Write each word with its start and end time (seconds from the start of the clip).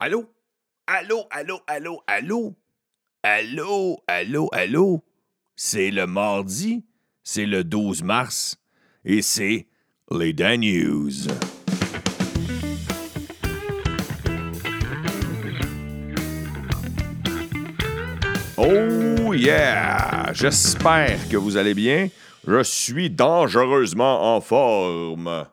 Allô? 0.00 0.26
Allô, 0.86 1.26
allô, 1.28 1.60
allô, 1.66 2.00
allô? 2.06 2.54
Allô, 3.20 4.00
allô, 4.06 4.48
allô? 4.52 5.02
C'est 5.56 5.90
le 5.90 6.06
mardi, 6.06 6.84
c'est 7.24 7.46
le 7.46 7.64
12 7.64 8.04
mars, 8.04 8.60
et 9.04 9.22
c'est 9.22 9.66
les 10.12 10.32
Dan 10.32 10.60
News. 10.60 11.26
Oh 18.56 19.34
yeah! 19.34 20.32
J'espère 20.32 21.28
que 21.28 21.36
vous 21.36 21.56
allez 21.56 21.74
bien. 21.74 22.08
Je 22.46 22.62
suis 22.62 23.10
dangereusement 23.10 24.36
en 24.36 24.40
forme. 24.40 25.44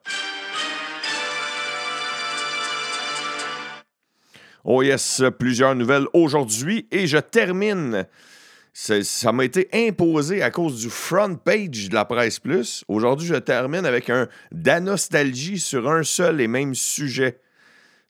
Oh 4.67 4.81
yes, 4.81 5.21
plusieurs 5.37 5.75
nouvelles 5.75 6.07
aujourd'hui 6.13 6.87
et 6.89 7.05
je 7.05 7.19
termine. 7.19 8.07
Ça 8.73 9.31
m'a 9.31 9.45
été 9.45 9.69
imposé 9.71 10.41
à 10.41 10.49
cause 10.49 10.79
du 10.79 10.89
front 10.89 11.35
page 11.35 11.87
de 11.89 11.93
la 11.93 12.03
Presse 12.03 12.39
Plus. 12.39 12.83
Aujourd'hui, 12.87 13.27
je 13.27 13.35
termine 13.35 13.85
avec 13.85 14.09
un 14.09 14.27
d'anostalgie 14.51 15.59
sur 15.59 15.87
un 15.87 16.01
seul 16.01 16.41
et 16.41 16.47
même 16.47 16.73
sujet 16.73 17.39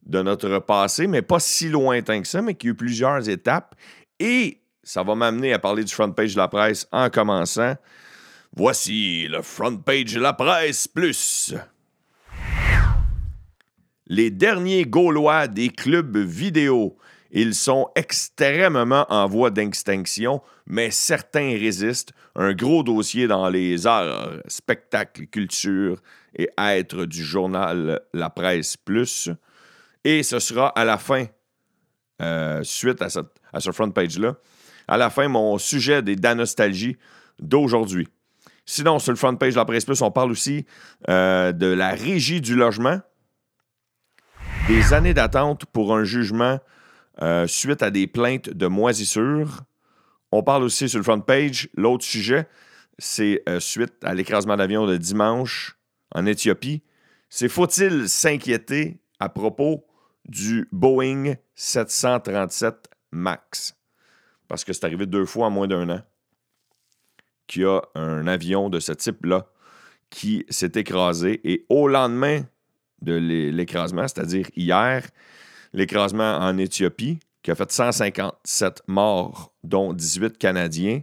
de 0.05 0.21
notre 0.21 0.59
passé, 0.59 1.07
mais 1.07 1.21
pas 1.21 1.41
si 1.41 1.67
lointain 1.67 2.21
que 2.21 2.27
ça, 2.27 2.41
mais 2.41 2.53
qui 2.53 2.67
a 2.67 2.69
eu 2.69 2.73
plusieurs 2.75 3.27
étapes. 3.27 3.75
Et 4.21 4.61
ça 4.81 5.03
va 5.03 5.13
m'amener 5.13 5.51
à 5.51 5.59
parler 5.59 5.83
du 5.83 5.93
front 5.93 6.11
page 6.11 6.35
de 6.35 6.39
la 6.39 6.47
presse 6.47 6.87
en 6.93 7.09
commençant. 7.09 7.75
Voici 8.55 9.27
le 9.27 9.41
front 9.41 9.75
page 9.75 10.13
de 10.13 10.21
la 10.21 10.31
presse 10.31 10.87
plus. 10.87 11.53
Les 14.07 14.29
derniers 14.29 14.85
Gaulois 14.85 15.47
des 15.47 15.69
clubs 15.69 16.17
vidéo. 16.17 16.95
Ils 17.31 17.55
sont 17.55 17.89
extrêmement 17.95 19.05
en 19.09 19.27
voie 19.27 19.49
d'extinction, 19.49 20.41
mais 20.67 20.91
certains 20.91 21.57
résistent. 21.57 22.13
Un 22.35 22.53
gros 22.53 22.83
dossier 22.83 23.27
dans 23.27 23.49
les 23.49 23.87
arts, 23.87 24.29
spectacles, 24.47 25.25
culture 25.25 25.97
et 26.37 26.49
êtres 26.55 27.05
du 27.05 27.23
journal 27.23 27.99
La 28.13 28.29
Presse 28.29 28.77
Plus. 28.77 29.31
Et 30.03 30.21
ce 30.21 30.37
sera 30.37 30.67
à 30.67 30.85
la 30.85 30.99
fin, 30.99 31.25
euh, 32.21 32.61
suite 32.61 33.01
à, 33.01 33.07
à 33.53 33.59
ce 33.59 33.71
front 33.71 33.89
page-là, 33.89 34.35
à 34.87 34.97
la 34.97 35.09
fin 35.09 35.27
mon 35.27 35.57
sujet 35.57 36.03
des 36.03 36.15
danostalgies 36.15 36.97
d'aujourd'hui. 37.39 38.07
Sinon, 38.67 38.99
sur 38.99 39.11
le 39.11 39.17
front 39.17 39.35
page 39.35 39.53
de 39.53 39.59
la 39.59 39.65
Presse 39.65 39.85
Plus, 39.85 40.01
on 40.01 40.11
parle 40.11 40.31
aussi 40.31 40.65
euh, 41.09 41.51
de 41.51 41.67
la 41.67 41.89
régie 41.89 42.39
du 42.39 42.55
logement, 42.55 42.99
des 44.67 44.93
années 44.93 45.13
d'attente 45.13 45.65
pour 45.65 45.95
un 45.95 46.03
jugement 46.03 46.59
euh, 47.21 47.47
suite 47.47 47.83
à 47.83 47.91
des 47.91 48.07
plaintes 48.07 48.49
de 48.49 48.67
moisissure. 48.67 49.61
On 50.31 50.43
parle 50.43 50.63
aussi 50.63 50.89
sur 50.89 50.99
le 50.99 51.03
front 51.03 51.19
page, 51.21 51.69
l'autre 51.75 52.03
sujet, 52.03 52.47
c'est 52.97 53.43
euh, 53.47 53.59
suite 53.59 53.93
à 54.03 54.13
l'écrasement 54.13 54.57
d'avion 54.57 54.85
de 54.85 54.97
dimanche 54.97 55.77
en 56.13 56.25
Éthiopie. 56.25 56.81
C'est 57.29 57.49
faut-il 57.49 58.09
s'inquiéter 58.09 58.99
à 59.19 59.29
propos 59.29 59.85
du 60.25 60.67
Boeing 60.71 61.35
737 61.55 62.89
MAX? 63.11 63.75
parce 64.47 64.63
que 64.63 64.73
c'est 64.73 64.85
arrivé 64.85 65.05
deux 65.05 65.25
fois 65.25 65.47
en 65.47 65.51
moins 65.51 65.67
d'un 65.67 65.89
an, 65.89 66.01
qu'il 67.47 67.63
y 67.63 67.65
a 67.65 67.81
un 67.95 68.27
avion 68.27 68.69
de 68.69 68.79
ce 68.79 68.91
type-là 68.91 69.47
qui 70.09 70.45
s'est 70.49 70.71
écrasé. 70.75 71.41
Et 71.43 71.65
au 71.69 71.87
lendemain 71.87 72.41
de 73.05 73.13
l'écrasement, 73.13 74.07
c'est-à-dire 74.07 74.47
hier, 74.55 75.03
l'écrasement 75.73 76.37
en 76.39 76.57
Éthiopie, 76.57 77.19
qui 77.41 77.51
a 77.51 77.55
fait 77.55 77.71
157 77.71 78.81
morts, 78.87 79.53
dont 79.63 79.93
18 79.93 80.37
Canadiens, 80.37 81.01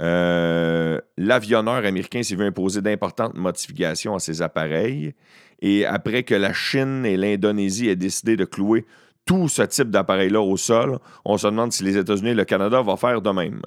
euh, 0.00 1.00
l'avionneur 1.16 1.84
américain 1.84 2.22
s'est 2.22 2.36
vu 2.36 2.44
imposer 2.44 2.80
d'importantes 2.80 3.34
modifications 3.34 4.14
à 4.14 4.20
ses 4.20 4.42
appareils. 4.42 5.14
Et 5.60 5.84
après 5.84 6.22
que 6.22 6.34
la 6.34 6.52
Chine 6.52 7.04
et 7.04 7.16
l'Indonésie 7.16 7.88
aient 7.88 7.96
décidé 7.96 8.36
de 8.36 8.44
clouer 8.44 8.86
tout 9.26 9.48
ce 9.48 9.62
type 9.62 9.90
d'appareil-là 9.90 10.40
au 10.40 10.56
sol, 10.56 10.98
on 11.24 11.36
se 11.36 11.46
demande 11.46 11.72
si 11.72 11.82
les 11.82 11.96
États-Unis 11.96 12.30
et 12.30 12.34
le 12.34 12.44
Canada 12.44 12.80
vont 12.80 12.96
faire 12.96 13.20
de 13.20 13.30
même. 13.30 13.60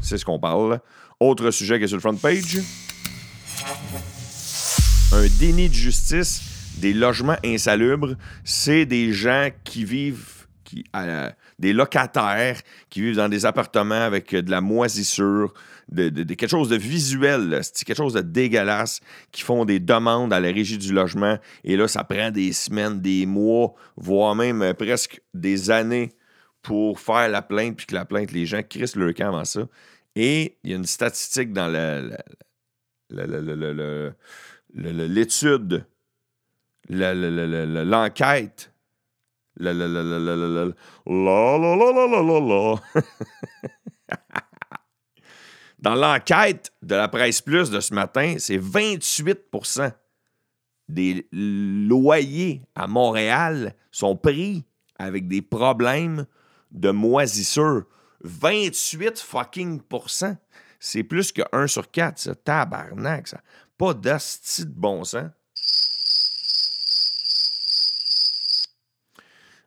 C'est 0.00 0.18
ce 0.18 0.24
qu'on 0.24 0.38
parle. 0.38 0.78
Autre 1.18 1.50
sujet 1.50 1.78
qui 1.78 1.84
est 1.84 1.88
sur 1.88 1.96
le 1.96 2.02
front 2.02 2.14
page. 2.14 2.58
Un 5.12 5.26
déni 5.38 5.68
de 5.68 5.74
justice 5.74 6.42
des 6.78 6.92
logements 6.92 7.36
insalubres, 7.44 8.16
c'est 8.44 8.86
des 8.86 9.12
gens 9.12 9.50
qui 9.64 9.84
vivent, 9.84 10.46
des 11.58 11.72
locataires 11.72 12.60
qui 12.90 13.00
vivent 13.00 13.16
dans 13.16 13.28
des 13.28 13.46
appartements 13.46 13.94
avec 14.02 14.34
de 14.34 14.50
la 14.50 14.60
moisissure, 14.60 15.54
quelque 15.94 16.48
chose 16.48 16.68
de 16.68 16.76
visuel, 16.76 17.60
c'est 17.62 17.84
quelque 17.84 17.96
chose 17.96 18.14
de 18.14 18.20
dégueulasse, 18.20 19.00
qui 19.30 19.42
font 19.42 19.64
des 19.64 19.78
demandes 19.78 20.32
à 20.32 20.40
la 20.40 20.48
régie 20.48 20.76
du 20.76 20.92
logement. 20.92 21.38
Et 21.62 21.76
là, 21.76 21.86
ça 21.86 22.02
prend 22.02 22.30
des 22.30 22.52
semaines, 22.52 23.00
des 23.00 23.26
mois, 23.26 23.74
voire 23.96 24.34
même 24.34 24.60
euh, 24.62 24.74
presque 24.74 25.22
des 25.32 25.70
années 25.70 26.10
pour 26.62 26.98
faire 26.98 27.28
la 27.28 27.42
plainte, 27.42 27.76
puis 27.76 27.86
que 27.86 27.94
la 27.94 28.04
plainte, 28.04 28.32
les 28.32 28.44
gens 28.44 28.62
crissent 28.68 28.96
leur 28.96 29.14
camp 29.14 29.28
avant 29.28 29.44
ça. 29.44 29.68
Et 30.16 30.58
il 30.64 30.70
y 30.70 30.74
a 30.74 30.76
une 30.76 30.84
statistique 30.84 31.52
dans 31.52 31.68
la 31.68 32.02
l'étude, 34.76 35.86
l'enquête. 36.88 38.72
La 39.58 39.72
la 39.72 39.88
la 39.88 40.02
la 40.02 40.18
la 40.18 40.36
la 40.36 40.64
la 40.64 40.74
Dans 45.78 45.94
l'enquête 45.94 46.72
de 46.82 46.94
la 46.94 47.08
presse 47.08 47.40
plus 47.40 47.70
de 47.70 47.80
ce 47.80 47.94
matin, 47.94 48.36
c'est 48.38 48.58
28% 48.58 49.92
des 50.88 51.26
loyers 51.32 52.62
à 52.74 52.86
Montréal 52.86 53.74
sont 53.90 54.16
pris 54.16 54.64
avec 54.98 55.26
des 55.26 55.42
problèmes 55.42 56.26
de 56.70 56.90
moisissure. 56.90 57.84
28 58.22 59.18
fucking 59.18 59.80
C'est 60.78 61.02
plus 61.02 61.32
que 61.32 61.42
1 61.52 61.66
sur 61.66 61.90
4, 61.90 62.18
ce 62.18 62.30
tabarnak. 62.30 63.28
Ça 63.28 63.40
pas 63.78 63.92
d'asti 63.92 64.64
de 64.64 64.72
bon 64.72 65.04
sens. 65.04 65.30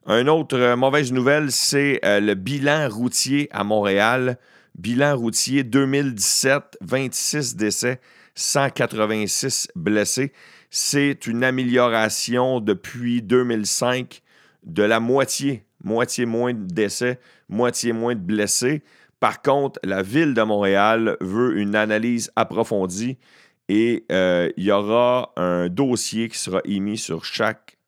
Une 0.06 0.28
autre 0.28 0.56
euh, 0.56 0.76
mauvaise 0.76 1.12
nouvelle, 1.12 1.52
c'est 1.52 2.00
euh, 2.04 2.18
le 2.18 2.34
bilan 2.34 2.88
routier 2.88 3.48
à 3.52 3.62
Montréal. 3.62 4.38
Bilan 4.76 5.16
routier 5.16 5.62
2017, 5.62 6.78
26 6.80 7.54
décès, 7.54 8.00
186 8.34 9.68
blessés. 9.76 10.32
C'est 10.70 11.26
une 11.26 11.44
amélioration 11.44 12.60
depuis 12.60 13.22
2005 13.22 14.22
de 14.64 14.82
la 14.82 14.98
moitié, 14.98 15.64
moitié 15.84 16.26
moins 16.26 16.54
de 16.54 16.66
décès, 16.66 17.20
moitié 17.48 17.92
moins 17.92 18.14
de 18.14 18.20
blessés. 18.20 18.82
Par 19.20 19.42
contre, 19.42 19.78
la 19.84 20.02
ville 20.02 20.34
de 20.34 20.42
Montréal 20.42 21.16
veut 21.20 21.58
une 21.58 21.76
analyse 21.76 22.32
approfondie 22.34 23.18
et 23.72 24.04
euh, 24.10 24.50
il 24.56 24.64
y 24.64 24.72
aura 24.72 25.32
un 25.36 25.68
dossier 25.68 26.28
qui 26.28 26.36
sera 26.36 26.60
émis 26.64 26.98
sur 26.98 27.24
chaque 27.24 27.78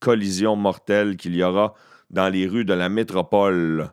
collision 0.00 0.56
mortelle 0.56 1.16
qu'il 1.16 1.36
y 1.36 1.44
aura 1.44 1.74
dans 2.10 2.28
les 2.28 2.48
rues 2.48 2.64
de 2.64 2.74
la 2.74 2.88
métropole. 2.88 3.92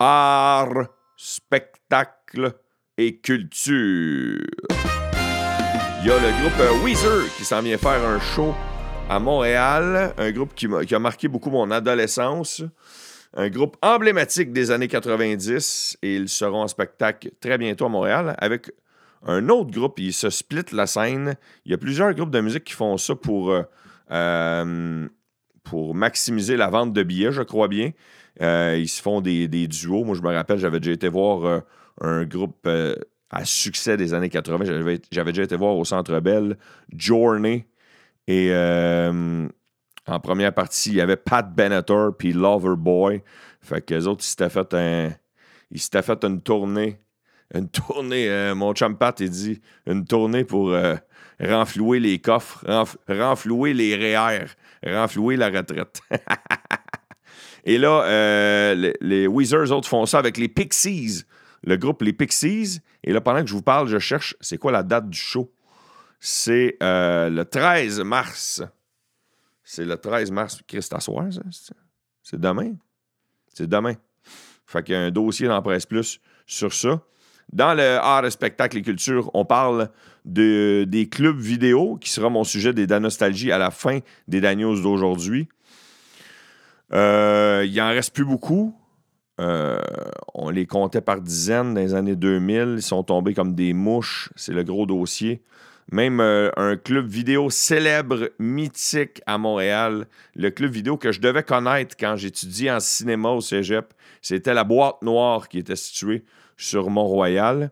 art, 0.00 0.88
spectacle 1.16 2.52
et 2.98 3.16
culture. 3.16 4.38
Il 6.00 6.06
y 6.06 6.10
a 6.10 6.18
le 6.20 6.42
groupe 6.42 6.60
euh, 6.60 6.84
Weezer 6.84 7.24
qui 7.38 7.44
s'en 7.44 7.62
vient 7.62 7.78
faire 7.78 8.04
un 8.04 8.20
show 8.20 8.54
à 9.08 9.18
Montréal, 9.18 10.12
un 10.18 10.30
groupe 10.30 10.54
qui, 10.54 10.68
a 10.94 10.98
marqué 10.98 11.26
beaucoup 11.26 11.50
mon 11.50 11.70
adolescence, 11.70 12.62
un 13.34 13.50
groupe 13.50 13.76
emblématique 13.82 14.52
des 14.52 14.70
années 14.70 14.88
90 14.88 15.98
et 16.02 16.16
ils 16.16 16.28
seront 16.28 16.62
en 16.62 16.68
spectacle 16.68 17.30
très 17.40 17.58
bientôt 17.58 17.86
à 17.86 17.88
Montréal 17.88 18.34
avec 18.38 18.70
un 19.26 19.48
autre 19.48 19.70
groupe, 19.70 19.98
ils 19.98 20.12
se 20.12 20.30
split 20.30 20.64
la 20.72 20.86
scène. 20.86 21.34
Il 21.64 21.72
y 21.72 21.74
a 21.74 21.78
plusieurs 21.78 22.12
groupes 22.14 22.30
de 22.30 22.40
musique 22.40 22.64
qui 22.64 22.74
font 22.74 22.96
ça 22.96 23.14
pour, 23.14 23.50
euh, 23.50 23.62
euh, 24.10 25.08
pour 25.64 25.94
maximiser 25.94 26.56
la 26.56 26.68
vente 26.68 26.92
de 26.92 27.02
billets, 27.02 27.32
je 27.32 27.42
crois 27.42 27.68
bien. 27.68 27.90
Euh, 28.40 28.76
ils 28.78 28.88
se 28.88 29.02
font 29.02 29.20
des, 29.20 29.48
duos. 29.48 30.04
Moi, 30.04 30.14
je 30.14 30.22
me 30.22 30.32
rappelle, 30.32 30.58
j'avais 30.58 30.78
déjà 30.78 30.92
été 30.92 31.08
voir 31.08 31.62
un 32.00 32.24
groupe 32.24 32.68
à 33.30 33.44
succès 33.44 33.96
des 33.96 34.14
années 34.14 34.28
80. 34.28 34.64
J'avais, 35.10 35.32
déjà 35.32 35.42
été 35.42 35.56
voir 35.56 35.76
au 35.76 35.84
Centre 35.84 36.20
Bell, 36.20 36.56
Journey. 36.96 37.66
Et 38.28 38.50
en 40.08 40.20
première 40.20 40.54
partie, 40.54 40.90
il 40.90 40.96
y 40.96 41.00
avait 41.00 41.16
Pat 41.16 41.48
Benatar 41.54 42.12
puis 42.16 42.32
Loverboy. 42.32 43.22
Fait 43.60 43.84
que 43.84 43.94
les 43.94 44.06
autres, 44.06 44.24
ils 44.24 44.28
s'étaient 44.28 44.50
fait 44.50 44.74
un. 44.74 45.12
Ils 45.70 45.80
s'étaient 45.80 46.02
fait 46.02 46.24
une 46.24 46.40
tournée. 46.40 47.00
Une 47.54 47.68
tournée. 47.68 48.52
mon 48.54 48.72
chum 48.74 48.96
Pat, 48.96 49.18
il 49.20 49.30
dit 49.30 49.60
une 49.86 50.04
tournée 50.04 50.44
pour 50.44 50.74
renflouer 51.40 52.00
les 52.00 52.18
coffres, 52.18 52.64
renflouer 53.08 53.72
les 53.72 53.96
REER, 53.96 54.46
renflouer 54.84 55.36
la 55.36 55.48
retraite. 55.48 56.00
Et 57.68 57.76
là, 57.76 58.02
euh, 58.04 58.74
les, 58.74 58.94
les 59.00 59.26
Weezers, 59.28 59.70
autres, 59.72 59.88
font 59.88 60.06
ça 60.06 60.18
avec 60.18 60.38
les 60.38 60.48
Pixies, 60.48 61.24
le 61.62 61.76
groupe 61.76 62.02
Les 62.02 62.14
Pixies. 62.14 62.80
Et 63.04 63.12
là, 63.12 63.20
pendant 63.20 63.42
que 63.42 63.46
je 63.46 63.52
vous 63.52 63.62
parle, 63.62 63.88
je 63.88 63.98
cherche 63.98 64.34
c'est 64.40 64.56
quoi 64.56 64.72
la 64.72 64.82
date 64.82 65.10
du 65.10 65.18
show? 65.18 65.52
C'est 66.20 66.76
euh, 66.82 67.28
le 67.28 67.44
13 67.44 68.00
mars. 68.00 68.62
C'est 69.70 69.84
le 69.84 69.98
13 69.98 70.30
mars. 70.30 70.62
Christ, 70.66 70.94
ça? 70.98 71.74
C'est 72.22 72.40
demain? 72.40 72.72
C'est 73.52 73.66
demain. 73.66 73.92
Fait 74.64 74.82
qu'il 74.82 74.94
y 74.94 74.96
a 74.96 75.02
un 75.02 75.10
dossier 75.10 75.46
dans 75.46 75.60
Presse 75.60 75.84
Plus 75.84 76.22
sur 76.46 76.72
ça. 76.72 77.02
Dans 77.52 77.74
le 77.74 77.98
art, 77.98 78.32
spectacle 78.32 78.78
et 78.78 78.82
culture, 78.82 79.30
on 79.34 79.44
parle 79.44 79.90
de, 80.24 80.86
des 80.88 81.10
clubs 81.10 81.38
vidéo, 81.38 81.98
qui 82.00 82.08
sera 82.08 82.30
mon 82.30 82.44
sujet 82.44 82.72
des 82.72 82.86
Danostalgies 82.86 83.52
à 83.52 83.58
la 83.58 83.70
fin 83.70 83.98
des 84.26 84.40
Daniels 84.40 84.80
d'aujourd'hui. 84.80 85.48
Euh, 86.94 87.62
il 87.68 87.78
en 87.82 87.88
reste 87.88 88.14
plus 88.14 88.24
beaucoup. 88.24 88.74
Euh, 89.38 89.78
on 90.32 90.48
les 90.48 90.64
comptait 90.64 91.02
par 91.02 91.20
dizaines 91.20 91.74
dans 91.74 91.80
les 91.82 91.92
années 91.92 92.16
2000. 92.16 92.76
Ils 92.78 92.82
sont 92.82 93.02
tombés 93.02 93.34
comme 93.34 93.54
des 93.54 93.74
mouches. 93.74 94.30
C'est 94.34 94.54
le 94.54 94.64
gros 94.64 94.86
dossier. 94.86 95.42
Même 95.90 96.20
euh, 96.20 96.50
un 96.56 96.76
club 96.76 97.06
vidéo 97.08 97.48
célèbre, 97.48 98.30
mythique 98.38 99.22
à 99.26 99.38
Montréal. 99.38 100.06
Le 100.34 100.50
club 100.50 100.72
vidéo 100.72 100.96
que 100.96 101.12
je 101.12 101.20
devais 101.20 101.42
connaître 101.42 101.96
quand 101.98 102.16
j'étudiais 102.16 102.70
en 102.70 102.80
cinéma 102.80 103.30
au 103.30 103.40
cégep. 103.40 103.94
C'était 104.20 104.54
la 104.54 104.64
Boîte 104.64 105.02
Noire 105.02 105.48
qui 105.48 105.58
était 105.58 105.76
située 105.76 106.24
sur 106.56 106.90
Mont-Royal. 106.90 107.70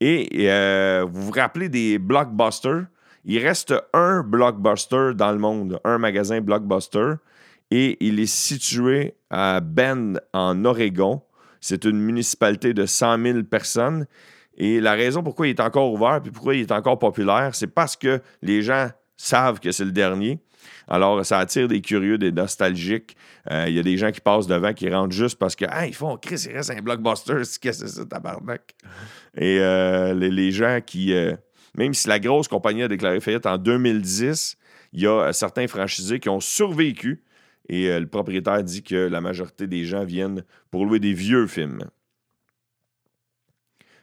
Et 0.00 0.50
euh, 0.50 1.04
vous 1.06 1.22
vous 1.24 1.32
rappelez 1.32 1.68
des 1.68 1.98
blockbusters? 1.98 2.86
Il 3.24 3.38
reste 3.38 3.74
un 3.92 4.22
blockbuster 4.22 5.12
dans 5.14 5.30
le 5.30 5.38
monde, 5.38 5.78
un 5.84 5.98
magasin 5.98 6.40
blockbuster, 6.40 7.14
et 7.70 7.98
il 8.00 8.18
est 8.18 8.30
situé 8.30 9.14
à 9.28 9.60
Bend, 9.60 10.14
en 10.32 10.64
Oregon. 10.64 11.20
C'est 11.60 11.84
une 11.84 12.00
municipalité 12.00 12.72
de 12.72 12.86
100 12.86 13.22
000 13.22 13.42
personnes. 13.42 14.06
Et 14.62 14.78
la 14.78 14.92
raison 14.92 15.22
pourquoi 15.22 15.46
il 15.46 15.50
est 15.50 15.60
encore 15.60 15.90
ouvert 15.90 16.20
et 16.22 16.30
pourquoi 16.30 16.54
il 16.54 16.60
est 16.60 16.70
encore 16.70 16.98
populaire, 16.98 17.54
c'est 17.54 17.66
parce 17.66 17.96
que 17.96 18.20
les 18.42 18.60
gens 18.60 18.90
savent 19.16 19.58
que 19.58 19.72
c'est 19.72 19.86
le 19.86 19.90
dernier. 19.90 20.38
Alors, 20.86 21.24
ça 21.24 21.38
attire 21.38 21.66
des 21.66 21.80
curieux, 21.80 22.18
des 22.18 22.30
nostalgiques. 22.30 23.16
Euh, 23.50 23.64
il 23.68 23.74
y 23.74 23.78
a 23.78 23.82
des 23.82 23.96
gens 23.96 24.10
qui 24.10 24.20
passent 24.20 24.46
devant, 24.46 24.74
qui 24.74 24.90
rentrent 24.90 25.14
juste 25.14 25.38
parce 25.38 25.56
que, 25.56 25.64
ils 25.86 25.94
font, 25.94 26.18
Chris, 26.18 26.44
il 26.46 26.54
reste 26.54 26.70
un 26.72 26.82
blockbuster, 26.82 27.36
qu'est-ce 27.36 27.58
que 27.58 27.72
c'est 27.72 27.88
ça, 27.88 28.04
tabarnak? 28.04 28.74
Et 29.34 29.60
euh, 29.60 30.12
les, 30.12 30.52
gens 30.52 30.80
qui, 30.84 31.14
euh, 31.14 31.34
même 31.74 31.94
si 31.94 32.06
la 32.06 32.18
grosse 32.18 32.46
compagnie 32.46 32.82
a 32.82 32.88
déclaré 32.88 33.18
faillite 33.20 33.46
en 33.46 33.56
2010, 33.56 34.58
il 34.92 35.00
y 35.00 35.06
a 35.06 35.32
certains 35.32 35.68
franchisés 35.68 36.20
qui 36.20 36.28
ont 36.28 36.40
survécu 36.40 37.22
et 37.70 37.98
le 37.98 38.06
propriétaire 38.06 38.62
dit 38.62 38.82
que 38.82 38.96
la 38.96 39.20
majorité 39.20 39.68
des 39.68 39.84
gens 39.84 40.04
viennent 40.04 40.42
pour 40.70 40.84
louer 40.84 40.98
des 40.98 41.12
vieux 41.12 41.46
films. 41.46 41.84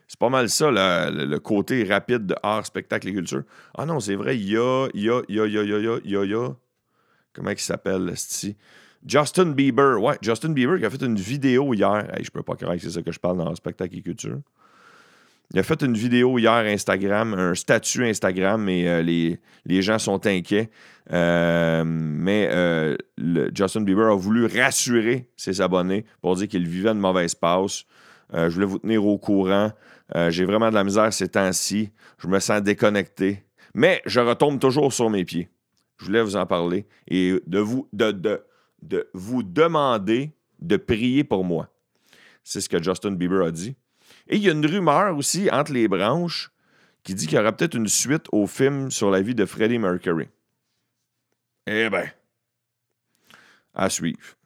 C'est 0.08 0.18
pas 0.18 0.30
mal 0.30 0.48
ça, 0.48 0.70
le, 0.70 1.36
côté 1.38 1.84
rapide 1.84 2.26
de 2.26 2.34
art, 2.42 2.64
spectacle 2.64 3.08
et 3.08 3.12
culture. 3.12 3.42
Ah 3.76 3.84
non, 3.84 4.00
c'est 4.00 4.14
vrai, 4.14 4.38
il 4.38 4.48
y 4.48 4.56
a, 4.56 4.88
il 4.94 5.02
y 5.02 5.10
a, 5.10 5.20
il 5.28 5.36
y 5.36 5.40
a, 5.40 5.46
il 5.46 5.52
y 5.52 5.58
a, 5.58 5.62
il 5.62 5.68
y 5.68 6.16
a, 6.16 6.24
il 6.24 6.30
y 6.30 6.34
a, 6.34 6.56
comment 7.34 7.50
il 7.50 7.58
s'appelle, 7.58 8.14
Justin 9.06 9.52
Bieber. 9.52 10.00
Ouais, 10.02 10.16
Justin 10.22 10.50
Bieber 10.50 10.78
qui 10.78 10.86
a 10.86 10.90
fait 10.90 11.02
une 11.02 11.16
vidéo 11.16 11.74
hier. 11.74 12.08
Hey, 12.14 12.24
je 12.24 12.30
peux 12.30 12.42
pas 12.42 12.56
croire 12.56 12.74
que 12.74 12.82
c'est 12.82 12.90
ça 12.90 13.02
que 13.02 13.12
je 13.12 13.20
parle 13.20 13.38
dans 13.38 13.54
spectacle 13.54 13.96
et 13.96 14.02
culture. 14.02 14.38
Il 15.52 15.58
a 15.58 15.62
fait 15.62 15.82
une 15.82 15.94
vidéo 15.94 16.38
hier 16.38 16.52
Instagram, 16.52 17.32
un 17.32 17.54
statut 17.54 18.04
Instagram, 18.04 18.68
et 18.68 18.86
euh, 18.86 19.02
les, 19.02 19.40
les, 19.64 19.80
gens 19.80 19.98
sont 19.98 20.26
inquiets. 20.26 20.68
Euh, 21.10 21.84
mais 21.86 22.48
euh, 22.50 22.96
Justin 23.54 23.80
Bieber 23.80 24.10
a 24.10 24.14
voulu 24.14 24.44
rassurer 24.44 25.30
ses 25.36 25.62
abonnés 25.62 26.04
pour 26.20 26.36
dire 26.36 26.48
qu'il 26.48 26.68
vivait 26.68 26.90
une 26.90 26.98
mauvaise 26.98 27.34
passe. 27.34 27.84
Je 28.32 28.54
voulais 28.54 28.66
vous 28.66 28.78
tenir 28.78 29.04
au 29.04 29.18
courant. 29.18 29.72
Euh, 30.14 30.30
j'ai 30.30 30.44
vraiment 30.44 30.70
de 30.70 30.74
la 30.74 30.84
misère 30.84 31.12
ces 31.12 31.28
temps-ci. 31.28 31.90
Je 32.18 32.28
me 32.28 32.38
sens 32.40 32.62
déconnecté. 32.62 33.44
Mais 33.74 34.02
je 34.06 34.20
retombe 34.20 34.58
toujours 34.58 34.92
sur 34.92 35.10
mes 35.10 35.24
pieds. 35.24 35.48
Je 35.98 36.06
voulais 36.06 36.22
vous 36.22 36.36
en 36.36 36.46
parler 36.46 36.86
et 37.08 37.40
de 37.46 37.58
vous, 37.58 37.88
de, 37.92 38.12
de, 38.82 39.10
vous 39.14 39.42
demander 39.42 40.32
de 40.60 40.76
prier 40.76 41.24
pour 41.24 41.44
moi. 41.44 41.68
C'est 42.44 42.60
ce 42.60 42.68
que 42.68 42.82
Justin 42.82 43.12
Bieber 43.12 43.44
a 43.44 43.50
dit. 43.50 43.76
Et 44.28 44.36
il 44.36 44.42
y 44.42 44.48
a 44.48 44.52
une 44.52 44.64
rumeur 44.64 45.16
aussi 45.16 45.48
entre 45.50 45.72
les 45.72 45.88
branches 45.88 46.50
qui 47.02 47.14
dit 47.14 47.26
qu'il 47.26 47.36
y 47.36 47.40
aura 47.40 47.52
peut-être 47.52 47.74
une 47.74 47.88
suite 47.88 48.26
au 48.32 48.46
film 48.46 48.90
sur 48.90 49.10
la 49.10 49.20
vie 49.20 49.34
de 49.34 49.44
Freddie 49.44 49.78
Mercury. 49.78 50.28
Eh 51.66 51.90
bien, 51.90 52.10
à 53.74 53.90
suivre. 53.90 54.37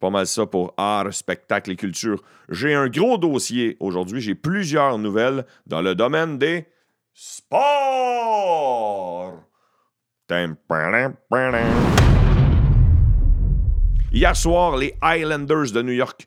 Pas 0.00 0.10
mal 0.10 0.26
ça 0.26 0.46
pour 0.46 0.74
art, 0.76 1.12
spectacle 1.12 1.70
et 1.70 1.76
culture. 1.76 2.22
J'ai 2.48 2.74
un 2.74 2.88
gros 2.88 3.16
dossier 3.18 3.76
aujourd'hui. 3.80 4.20
J'ai 4.20 4.34
plusieurs 4.34 4.98
nouvelles 4.98 5.46
dans 5.66 5.80
le 5.80 5.94
domaine 5.94 6.38
des 6.38 6.66
sports. 7.14 7.56
Hier 14.12 14.36
soir, 14.36 14.76
les 14.76 14.94
Highlanders 15.00 15.72
de 15.72 15.82
New 15.82 15.92
York 15.92 16.26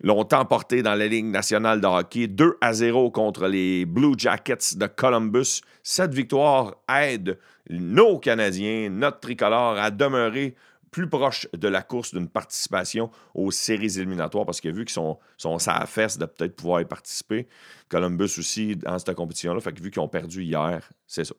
l'ont 0.00 0.28
emporté 0.32 0.82
dans 0.82 0.94
la 0.94 1.06
Ligue 1.06 1.26
nationale 1.26 1.80
de 1.80 1.86
hockey 1.86 2.28
2 2.28 2.58
à 2.60 2.72
0 2.72 3.10
contre 3.10 3.48
les 3.48 3.84
Blue 3.84 4.14
Jackets 4.16 4.76
de 4.76 4.86
Columbus. 4.86 5.62
Cette 5.82 6.14
victoire 6.14 6.76
aide 6.88 7.38
nos 7.68 8.18
Canadiens, 8.18 8.90
notre 8.90 9.20
tricolore, 9.20 9.76
à 9.78 9.90
demeurer 9.90 10.54
plus 10.90 11.08
proche 11.08 11.48
de 11.52 11.68
la 11.68 11.82
course 11.82 12.14
d'une 12.14 12.28
participation 12.28 13.10
aux 13.34 13.50
séries 13.50 13.98
éliminatoires 13.98 14.46
parce 14.46 14.60
que 14.60 14.68
vu 14.68 14.84
qu'ils 14.84 14.94
sont, 14.94 15.18
sont 15.36 15.56
à 15.68 15.80
la 15.80 15.86
fesse 15.86 16.18
de 16.18 16.26
peut-être 16.26 16.56
pouvoir 16.56 16.80
y 16.80 16.84
participer, 16.84 17.46
Columbus 17.88 18.38
aussi 18.38 18.76
dans 18.76 18.98
cette 18.98 19.14
compétition-là, 19.14 19.60
fait 19.60 19.72
que 19.72 19.82
vu 19.82 19.90
qu'ils 19.90 20.02
ont 20.02 20.08
perdu 20.08 20.42
hier, 20.42 20.88
c'est 21.06 21.24
ça. 21.24 21.34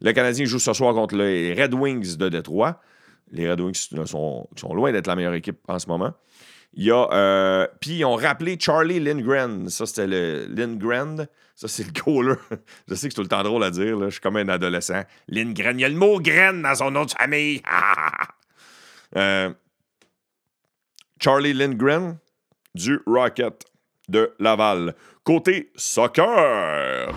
Le 0.00 0.12
Canadien 0.12 0.44
joue 0.44 0.58
ce 0.58 0.72
soir 0.72 0.94
contre 0.94 1.16
les 1.16 1.54
Red 1.54 1.74
Wings 1.74 2.16
de 2.16 2.28
Détroit. 2.28 2.80
Les 3.32 3.50
Red 3.50 3.60
Wings 3.60 3.88
sont, 4.06 4.48
loin 4.72 4.92
d'être 4.92 5.06
la 5.06 5.16
meilleure 5.16 5.34
équipe 5.34 5.58
en 5.68 5.78
ce 5.78 5.88
moment. 5.88 6.12
Il 6.74 6.84
y 6.84 6.90
a. 6.90 7.08
Euh, 7.12 7.68
puis 7.80 7.98
ils 7.98 8.04
ont 8.04 8.16
rappelé 8.16 8.56
Charlie 8.58 9.00
Lindgren. 9.00 9.68
Ça, 9.68 9.86
c'était 9.86 10.06
le. 10.06 10.46
Lindgren. 10.46 11.28
Ça, 11.54 11.68
c'est 11.68 11.84
le 11.84 11.92
goaler. 11.92 12.34
Je 12.88 12.94
sais 12.94 13.08
que 13.08 13.14
c'est 13.14 13.16
tout 13.16 13.22
le 13.22 13.28
temps 13.28 13.44
drôle 13.44 13.62
à 13.62 13.70
dire. 13.70 13.96
Là. 13.96 14.06
Je 14.06 14.14
suis 14.14 14.20
comme 14.20 14.36
un 14.36 14.48
adolescent. 14.48 15.02
Lindgren. 15.28 15.78
Il 15.78 15.82
y 15.82 15.84
a 15.84 15.88
le 15.88 15.94
mot 15.94 16.20
graine 16.20 16.62
dans 16.62 16.74
son 16.74 16.90
nom 16.90 17.04
de 17.04 17.12
famille. 17.12 17.62
Euh, 19.16 19.52
Charlie 21.20 21.54
Lindgren 21.54 22.18
du 22.74 23.00
Rocket 23.06 23.64
de 24.08 24.34
Laval. 24.38 24.94
Côté 25.22 25.70
soccer. 25.76 27.12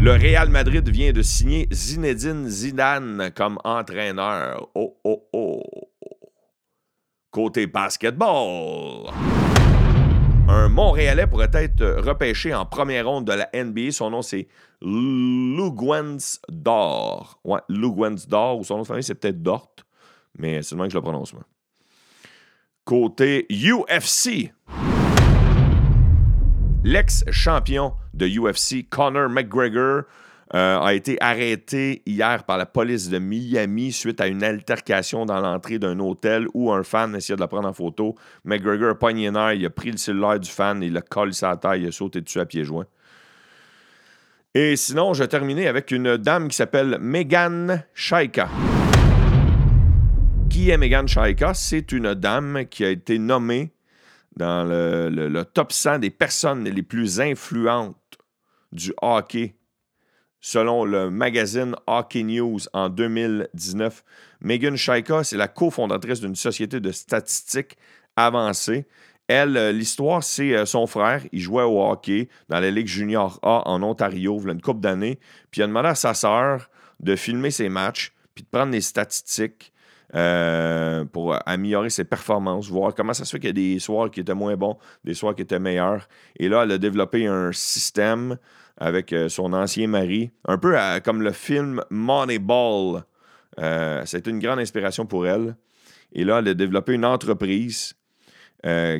Le 0.00 0.12
Real 0.12 0.48
Madrid 0.48 0.88
vient 0.88 1.12
de 1.12 1.22
signer 1.22 1.68
Zinedine 1.72 2.48
Zidane 2.48 3.30
comme 3.34 3.58
entraîneur. 3.64 4.68
Oh, 4.74 4.96
oh, 5.04 5.28
oh. 5.32 5.62
Côté 7.30 7.66
basketball. 7.66 9.10
Un 10.48 10.68
Montréalais 10.68 11.26
pourrait 11.26 11.50
être 11.52 11.84
repêché 12.00 12.54
en 12.54 12.64
première 12.64 13.06
ronde 13.06 13.26
de 13.26 13.32
la 13.32 13.50
NBA. 13.52 13.90
Son 13.90 14.10
nom, 14.10 14.22
c'est 14.22 14.48
Lugwens 14.80 16.40
Dor. 16.48 17.38
Ouais, 17.44 17.60
Lugwens 17.68 18.26
Dor, 18.28 18.60
ou 18.60 18.64
son 18.64 18.76
nom 18.76 18.82
de 18.82 18.86
famille, 18.86 19.02
c'est 19.02 19.14
peut-être 19.14 19.42
Dort 19.42 19.74
mais 20.36 20.62
c'est 20.62 20.74
le 20.74 20.80
même 20.80 20.88
que 20.88 20.92
je 20.92 20.98
le 20.98 21.02
prononce, 21.02 21.32
moi. 21.32 21.44
Côté 22.84 23.46
UFC, 23.50 24.52
l'ex-champion 26.84 27.92
de 28.14 28.26
UFC, 28.26 28.88
Conor 28.88 29.28
McGregor, 29.28 30.04
euh, 30.54 30.80
a 30.80 30.94
été 30.94 31.18
arrêté 31.20 32.02
hier 32.06 32.44
par 32.44 32.56
la 32.56 32.64
police 32.64 33.10
de 33.10 33.18
Miami 33.18 33.92
suite 33.92 34.18
à 34.18 34.28
une 34.28 34.42
altercation 34.42 35.26
dans 35.26 35.40
l'entrée 35.40 35.78
d'un 35.78 35.98
hôtel 35.98 36.46
où 36.54 36.72
un 36.72 36.82
fan 36.82 37.14
essayait 37.14 37.36
de 37.36 37.40
la 37.42 37.48
prendre 37.48 37.68
en 37.68 37.74
photo. 37.74 38.14
McGregor 38.44 38.92
a 38.92 38.94
pogné 38.94 39.26
il 39.26 39.66
a 39.66 39.70
pris 39.70 39.90
le 39.90 39.98
cellulaire 39.98 40.40
du 40.40 40.48
fan, 40.48 40.82
il 40.82 40.94
l'a 40.94 41.02
collé 41.02 41.32
sa 41.32 41.54
taille, 41.58 41.82
il 41.82 41.88
a 41.88 41.92
sauté 41.92 42.22
dessus 42.22 42.40
à 42.40 42.46
pieds 42.46 42.64
joints. 42.64 42.86
Et 44.54 44.76
sinon, 44.76 45.12
je 45.12 45.22
vais 45.22 45.28
terminer 45.28 45.68
avec 45.68 45.90
une 45.90 46.16
dame 46.16 46.48
qui 46.48 46.56
s'appelle 46.56 46.96
Megan 46.98 47.84
Shaika. 47.92 48.48
Qui 50.58 50.70
est 50.70 50.76
Megan 50.76 51.06
Shaika? 51.06 51.54
C'est 51.54 51.92
une 51.92 52.14
dame 52.14 52.64
qui 52.68 52.84
a 52.84 52.90
été 52.90 53.20
nommée 53.20 53.70
dans 54.34 54.64
le, 54.68 55.44
top 55.44 55.70
100 55.70 56.00
des 56.00 56.10
personnes 56.10 56.64
les 56.64 56.82
plus 56.82 57.20
influentes 57.20 58.18
du 58.72 58.92
hockey 59.00 59.54
selon 60.40 60.84
le 60.84 61.10
magazine 61.10 61.76
Hockey 61.86 62.24
News 62.24 62.58
en 62.72 62.88
2019. 62.88 64.02
Megan 64.40 64.74
Shaika, 64.74 65.22
c'est 65.22 65.36
la 65.36 65.46
cofondatrice 65.46 66.18
d'une 66.18 66.34
société 66.34 66.80
de 66.80 66.90
statistiques 66.90 67.76
avancée. 68.16 68.88
Elle, 69.28 69.56
euh, 69.56 69.70
l'histoire, 69.70 70.24
c'est 70.24 70.56
euh, 70.56 70.66
son 70.66 70.88
frère. 70.88 71.22
Il 71.30 71.38
jouait 71.40 71.62
au 71.62 71.88
hockey 71.88 72.28
dans 72.48 72.58
la 72.58 72.72
Ligue 72.72 72.88
junior 72.88 73.38
A 73.44 73.62
en 73.66 73.80
Ontario, 73.84 74.40
il 74.40 74.46
y 74.46 74.50
a 74.50 74.52
une 74.54 74.60
couple 74.60 74.80
d'années. 74.80 75.20
Puis 75.52 75.60
il 75.60 75.62
a 75.62 75.66
demandé 75.68 75.90
à 75.90 75.94
sa 75.94 76.14
sœur 76.14 76.68
de 76.98 77.14
filmer 77.14 77.52
ses 77.52 77.68
matchs, 77.68 78.12
puis 78.34 78.42
de 78.42 78.48
prendre 78.48 78.72
les 78.72 78.80
statistiques 78.80 79.72
euh, 80.14 81.04
pour 81.04 81.36
améliorer 81.44 81.90
ses 81.90 82.04
performances, 82.04 82.70
voir 82.70 82.94
comment 82.94 83.12
ça 83.12 83.26
se 83.26 83.32
fait 83.32 83.40
qu'il 83.40 83.48
y 83.48 83.50
a 83.50 83.74
des 83.74 83.78
soirs 83.78 84.10
qui 84.10 84.20
étaient 84.20 84.34
moins 84.34 84.56
bons, 84.56 84.78
des 85.04 85.12
soirs 85.12 85.34
qui 85.34 85.42
étaient 85.42 85.58
meilleurs. 85.58 86.08
Et 86.38 86.48
là, 86.48 86.62
elle 86.62 86.72
a 86.72 86.78
développé 86.78 87.26
un 87.26 87.52
système 87.52 88.38
avec 88.78 89.12
euh, 89.12 89.28
son 89.28 89.52
ancien 89.52 89.86
mari, 89.86 90.30
un 90.46 90.56
peu 90.56 90.74
comme 91.04 91.20
le 91.20 91.32
film 91.32 91.82
Moneyball. 91.90 93.04
Euh, 93.58 94.02
C'était 94.06 94.30
une 94.30 94.38
grande 94.38 94.60
inspiration 94.60 95.04
pour 95.04 95.26
elle. 95.26 95.56
Et 96.12 96.24
là, 96.24 96.38
elle 96.38 96.48
a 96.48 96.54
développé 96.54 96.94
une 96.94 97.04
entreprise 97.04 97.94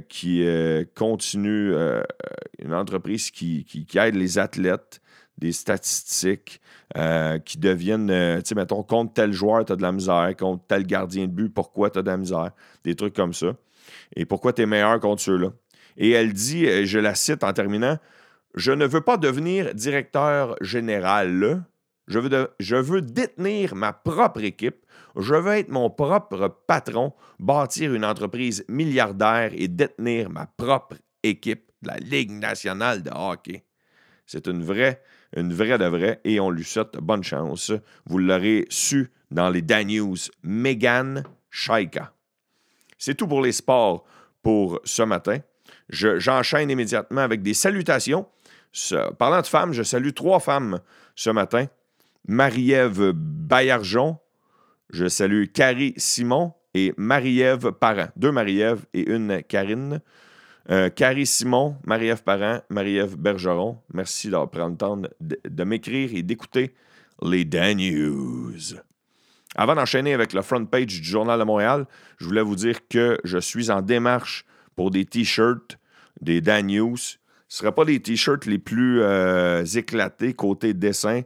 qui 0.08 0.46
continue, 0.94 1.72
une 2.58 2.74
entreprise 2.74 3.30
qui, 3.30 3.86
aide 3.94 4.14
les 4.14 4.38
athlètes 4.38 5.00
des 5.38 5.52
statistiques 5.52 6.60
euh, 6.96 7.38
qui 7.38 7.58
deviennent, 7.58 8.10
euh, 8.10 8.38
tu 8.38 8.48
sais, 8.48 8.54
mettons, 8.54 8.82
contre 8.82 9.14
tel 9.14 9.32
joueur, 9.32 9.64
tu 9.64 9.72
as 9.72 9.76
de 9.76 9.82
la 9.82 9.92
misère, 9.92 10.34
contre 10.36 10.64
tel 10.66 10.86
gardien 10.86 11.26
de 11.26 11.32
but, 11.32 11.48
pourquoi 11.48 11.90
tu 11.90 11.98
as 11.98 12.02
de 12.02 12.10
la 12.10 12.16
misère, 12.16 12.50
des 12.84 12.94
trucs 12.94 13.14
comme 13.14 13.32
ça. 13.32 13.54
Et 14.16 14.24
pourquoi 14.24 14.52
tu 14.52 14.62
es 14.62 14.66
meilleur 14.66 14.98
contre 15.00 15.22
ceux-là? 15.22 15.52
Et 15.96 16.10
elle 16.10 16.32
dit, 16.32 16.66
euh, 16.66 16.84
je 16.84 16.98
la 16.98 17.14
cite 17.14 17.44
en 17.44 17.52
terminant, 17.52 17.98
je 18.54 18.72
ne 18.72 18.86
veux 18.86 19.00
pas 19.00 19.16
devenir 19.16 19.74
directeur 19.74 20.56
général. 20.60 21.64
Je 22.08 22.18
veux, 22.18 22.50
je 22.58 22.76
veux 22.76 23.02
détenir 23.02 23.74
ma 23.74 23.92
propre 23.92 24.42
équipe. 24.42 24.84
Je 25.16 25.34
veux 25.34 25.52
être 25.52 25.68
mon 25.68 25.90
propre 25.90 26.48
patron, 26.66 27.12
bâtir 27.38 27.92
une 27.92 28.04
entreprise 28.04 28.64
milliardaire 28.68 29.50
et 29.54 29.68
détenir 29.68 30.30
ma 30.30 30.46
propre 30.46 30.96
équipe 31.22 31.70
de 31.82 31.88
la 31.88 31.96
Ligue 31.96 32.30
nationale 32.30 33.02
de 33.02 33.10
hockey. 33.14 33.64
C'est 34.26 34.46
une 34.46 34.62
vraie 34.62 35.02
une 35.36 35.52
vraie 35.52 35.78
de 35.78 35.84
vraie, 35.84 36.20
et 36.24 36.40
on 36.40 36.50
lui 36.50 36.64
souhaite 36.64 36.96
bonne 36.96 37.22
chance. 37.22 37.72
Vous 38.06 38.18
l'aurez 38.18 38.66
su 38.70 39.10
dans 39.30 39.50
les 39.50 39.62
Dan 39.62 39.88
News. 39.88 40.16
Megan 40.42 41.24
Shaika. 41.50 42.12
C'est 42.98 43.14
tout 43.14 43.28
pour 43.28 43.42
les 43.42 43.52
sports 43.52 44.04
pour 44.42 44.80
ce 44.84 45.02
matin. 45.02 45.38
J'enchaîne 45.90 46.70
immédiatement 46.70 47.20
avec 47.20 47.42
des 47.42 47.54
salutations. 47.54 48.26
parlant 49.18 49.40
de 49.40 49.46
femmes, 49.46 49.72
je 49.72 49.82
salue 49.82 50.12
trois 50.14 50.40
femmes 50.40 50.80
ce 51.14 51.30
matin. 51.30 51.66
Marie-Ève 52.26 53.12
Baillargeon, 53.14 54.18
je 54.90 55.08
salue 55.08 55.44
Carrie 55.52 55.94
Simon 55.96 56.52
et 56.74 56.92
Marie-Ève 56.96 57.72
Parent. 57.72 58.08
Deux 58.16 58.32
Marie-Ève 58.32 58.84
et 58.92 59.10
une 59.10 59.42
Karine. 59.42 60.00
Euh, 60.70 60.90
Carrie 60.90 61.26
Simon, 61.26 61.76
Marie-Ève 61.84 62.22
Parent, 62.22 62.60
Marie-Ève 62.68 63.16
Bergeron, 63.16 63.78
merci 63.94 64.28
d'avoir 64.28 64.50
pris 64.50 64.60
le 64.60 64.76
temps 64.76 65.00
de, 65.20 65.64
m'écrire 65.64 66.10
et 66.14 66.22
d'écouter 66.22 66.74
les 67.22 67.46
Dan 67.46 67.78
News. 67.78 68.74
Avant 69.56 69.74
d'enchaîner 69.74 70.12
avec 70.12 70.34
le 70.34 70.42
front 70.42 70.66
page 70.66 70.86
du 70.86 71.04
Journal 71.04 71.38
de 71.38 71.44
Montréal, 71.44 71.86
je 72.18 72.26
voulais 72.26 72.42
vous 72.42 72.54
dire 72.54 72.86
que 72.86 73.18
je 73.24 73.38
suis 73.38 73.70
en 73.70 73.80
démarche 73.80 74.44
pour 74.76 74.90
des 74.90 75.06
t-shirts 75.06 75.78
des 76.20 76.42
Dan 76.42 76.66
News. 76.66 76.98
Ce 76.98 77.16
ne 77.16 77.16
seraient 77.48 77.74
pas 77.74 77.84
les 77.84 78.00
t-shirts 78.00 78.44
les 78.44 78.58
plus 78.58 79.00
euh, 79.00 79.64
éclatés 79.64 80.34
côté 80.34 80.74
dessin. 80.74 81.22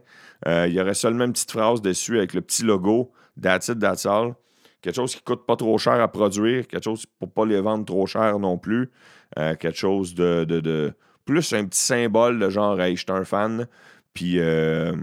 Euh, 0.47 0.67
il 0.69 0.73
y 0.73 0.79
aurait 0.79 0.93
seulement 0.93 1.25
une 1.25 1.33
petite 1.33 1.51
phrase 1.51 1.81
dessus 1.81 2.17
avec 2.17 2.33
le 2.33 2.39
petit 2.41 2.63
logo 2.63 3.11
That's 3.41 3.67
it, 3.67 3.79
that's 3.79 4.05
all. 4.05 4.35
Quelque 4.81 4.95
chose 4.95 5.15
qui 5.15 5.21
ne 5.21 5.35
coûte 5.35 5.45
pas 5.45 5.55
trop 5.55 5.77
cher 5.77 5.93
à 5.93 6.07
produire, 6.09 6.67
quelque 6.67 6.83
chose 6.83 7.05
pour 7.17 7.29
ne 7.29 7.33
pas 7.33 7.45
les 7.45 7.61
vendre 7.61 7.85
trop 7.85 8.05
cher 8.05 8.37
non 8.37 8.57
plus. 8.57 8.91
Euh, 9.39 9.55
quelque 9.55 9.77
chose 9.77 10.13
de, 10.13 10.93
plus 11.25 11.53
un 11.53 11.65
petit 11.65 11.79
symbole 11.79 12.39
de 12.39 12.49
genre 12.49 12.79
hey, 12.81 12.95
je 12.95 13.03
suis 13.03 13.11
un 13.11 13.25
fan. 13.25 13.67
Puis 14.13 14.39
euh, 14.39 14.95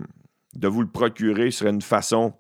de 0.54 0.68
vous 0.68 0.82
le 0.82 0.88
procurer 0.88 1.50
serait 1.50 1.70
une 1.70 1.82
façon 1.82 2.34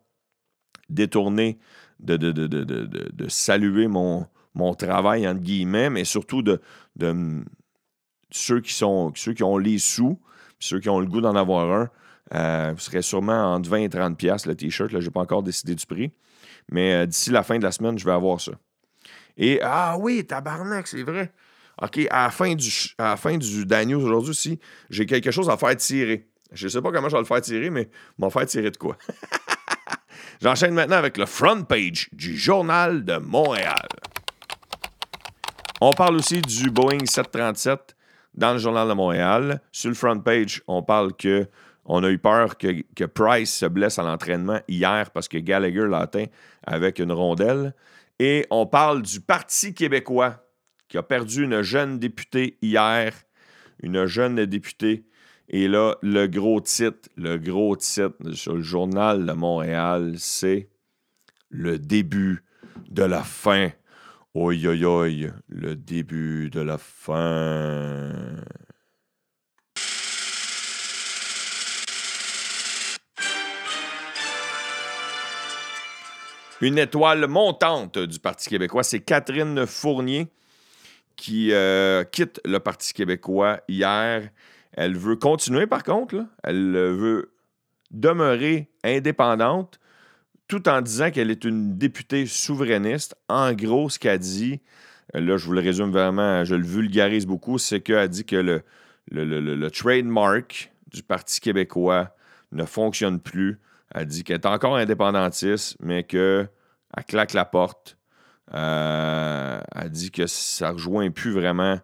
détournée 0.88 1.58
de, 1.98 2.16
de, 2.16 3.28
saluer 3.28 3.88
mon, 3.88 4.26
mon 4.54 4.74
travail, 4.74 5.28
entre 5.28 5.40
guillemets, 5.40 5.90
mais 5.90 6.04
surtout 6.04 6.42
de, 6.42 6.60
ceux, 8.30 8.60
qui 8.60 8.72
sont, 8.72 9.12
ceux 9.14 9.34
qui 9.34 9.42
ont 9.42 9.58
les 9.58 9.78
sous, 9.78 10.18
ceux 10.58 10.80
qui 10.80 10.88
ont 10.88 11.00
le 11.00 11.06
goût 11.06 11.20
d'en 11.20 11.34
avoir 11.34 11.70
un. 11.72 11.90
Euh, 12.32 12.76
serait 12.76 13.02
sûrement 13.02 13.54
entre 13.54 13.68
20 13.68 13.76
et 13.78 13.88
30 13.88 14.16
pièces 14.16 14.46
le 14.46 14.54
t-shirt. 14.54 14.90
Je 14.90 14.98
n'ai 14.98 15.10
pas 15.10 15.20
encore 15.20 15.42
décidé 15.42 15.74
du 15.74 15.84
prix. 15.84 16.12
Mais 16.70 17.06
d'ici 17.08 17.30
la 17.30 17.42
fin 17.42 17.58
de 17.58 17.64
la 17.64 17.72
semaine, 17.72 17.98
je 17.98 18.04
vais 18.04 18.12
avoir 18.12 18.40
ça. 18.40 18.52
Et 19.36 19.60
ah 19.62 19.96
oui, 19.98 20.24
tabarnak, 20.24 20.86
c'est 20.86 21.02
vrai. 21.02 21.32
OK, 21.82 22.06
à 22.10 22.24
la 22.24 22.30
fin 22.30 22.54
du, 22.54 22.70
à 22.98 23.16
fin 23.16 23.36
du 23.38 23.64
aujourd'hui 23.94 24.30
aussi, 24.30 24.60
j'ai 24.90 25.06
quelque 25.06 25.30
chose 25.30 25.48
à 25.48 25.56
faire 25.56 25.74
tirer. 25.76 26.28
Je 26.52 26.66
ne 26.66 26.70
sais 26.70 26.82
pas 26.82 26.90
comment 26.92 27.08
je 27.08 27.14
vais 27.14 27.20
le 27.20 27.26
faire 27.26 27.40
tirer, 27.40 27.70
mais 27.70 27.88
vais 28.18 28.30
faire 28.30 28.46
tirer 28.46 28.70
de 28.70 28.76
quoi? 28.76 28.96
J'enchaîne 30.42 30.74
maintenant 30.74 30.96
avec 30.96 31.16
le 31.16 31.26
front 31.26 31.62
page 31.62 32.08
du 32.12 32.36
Journal 32.36 33.04
de 33.04 33.16
Montréal. 33.16 33.88
On 35.80 35.92
parle 35.92 36.16
aussi 36.16 36.42
du 36.42 36.70
Boeing 36.70 37.06
737 37.06 37.96
dans 38.34 38.52
le 38.52 38.58
Journal 38.58 38.88
de 38.88 38.92
Montréal. 38.92 39.62
Sur 39.72 39.88
le 39.88 39.94
front 39.94 40.18
page, 40.18 40.62
on 40.66 40.82
parle 40.82 41.14
que 41.14 41.46
on 41.86 42.04
a 42.04 42.10
eu 42.10 42.18
peur 42.18 42.58
que, 42.58 42.84
que 42.94 43.04
Price 43.04 43.52
se 43.52 43.66
blesse 43.66 43.98
à 43.98 44.02
l'entraînement 44.02 44.60
hier 44.68 45.10
parce 45.10 45.28
que 45.28 45.38
Gallagher 45.38 45.86
l'a 45.88 46.00
atteint 46.00 46.26
avec 46.66 46.98
une 46.98 47.12
rondelle. 47.12 47.74
Et 48.18 48.46
on 48.50 48.66
parle 48.66 49.02
du 49.02 49.20
Parti 49.20 49.72
québécois 49.72 50.44
qui 50.90 50.98
a 50.98 51.04
perdu 51.04 51.44
une 51.44 51.62
jeune 51.62 52.00
députée 52.00 52.58
hier, 52.62 53.14
une 53.80 54.06
jeune 54.06 54.44
députée. 54.44 55.04
Et 55.48 55.68
là, 55.68 55.96
le 56.02 56.26
gros 56.26 56.60
titre, 56.60 57.08
le 57.16 57.38
gros 57.38 57.76
titre 57.76 58.32
sur 58.32 58.56
le 58.56 58.62
journal 58.62 59.24
de 59.24 59.32
Montréal, 59.32 60.14
c'est 60.18 60.68
le 61.48 61.78
début 61.78 62.42
de 62.90 63.04
la 63.04 63.22
fin. 63.22 63.70
Oi, 64.34 64.66
oi, 64.66 64.84
oi, 64.84 65.30
le 65.48 65.76
début 65.76 66.50
de 66.50 66.60
la 66.60 66.76
fin. 66.76 68.12
Une 76.60 76.78
étoile 76.78 77.28
montante 77.28 77.98
du 77.98 78.18
Parti 78.18 78.50
québécois, 78.50 78.82
c'est 78.82 79.00
Catherine 79.00 79.66
Fournier 79.66 80.28
qui 81.20 81.52
euh, 81.52 82.02
quitte 82.02 82.40
le 82.46 82.58
Parti 82.60 82.94
québécois 82.94 83.60
hier. 83.68 84.30
Elle 84.72 84.96
veut 84.96 85.16
continuer, 85.16 85.66
par 85.66 85.84
contre. 85.84 86.24
Elle 86.42 86.72
veut 86.72 87.34
demeurer 87.90 88.70
indépendante 88.82 89.78
tout 90.48 90.66
en 90.66 90.80
disant 90.80 91.10
qu'elle 91.10 91.30
est 91.30 91.44
une 91.44 91.76
députée 91.76 92.24
souverainiste. 92.24 93.16
En 93.28 93.52
gros, 93.52 93.90
ce 93.90 93.98
qu'elle 93.98 94.18
dit, 94.18 94.60
là, 95.12 95.36
je 95.36 95.44
vous 95.44 95.52
le 95.52 95.60
résume 95.60 95.90
vraiment, 95.90 96.42
je 96.44 96.54
le 96.54 96.64
vulgarise 96.64 97.26
beaucoup, 97.26 97.58
c'est 97.58 97.80
qu'elle 97.80 98.08
dit 98.08 98.24
que 98.24 98.36
le, 98.36 98.62
le, 99.10 99.70
trademark 99.70 100.72
du 100.90 101.02
Parti 101.02 101.40
québécois 101.40 102.16
ne 102.52 102.64
fonctionne 102.64 103.20
plus. 103.20 103.60
Elle 103.94 104.06
dit 104.06 104.24
qu'elle 104.24 104.36
est 104.36 104.46
encore 104.46 104.76
indépendantiste, 104.76 105.76
mais 105.80 106.02
qu'elle 106.04 106.48
claque 107.06 107.34
la 107.34 107.44
porte 107.44 107.98
euh, 108.54 109.60
elle 109.74 109.90
dit 109.90 110.10
que 110.10 110.26
ça 110.26 110.72
rejoint 110.72 111.10
plus 111.10 111.32
vraiment 111.32 111.78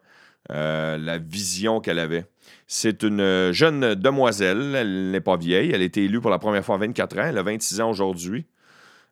euh, 0.50 0.98
la 0.98 1.18
vision 1.18 1.80
qu'elle 1.80 1.98
avait. 1.98 2.26
C'est 2.66 3.02
une 3.02 3.52
jeune 3.52 3.94
demoiselle, 3.94 4.74
elle 4.74 5.10
n'est 5.10 5.20
pas 5.20 5.36
vieille, 5.36 5.70
elle 5.72 5.82
a 5.82 5.84
été 5.84 6.04
élue 6.04 6.20
pour 6.20 6.30
la 6.30 6.38
première 6.38 6.64
fois 6.64 6.76
à 6.76 6.78
24 6.78 7.18
ans, 7.18 7.26
elle 7.26 7.38
a 7.38 7.42
26 7.42 7.80
ans 7.80 7.90
aujourd'hui. 7.90 8.46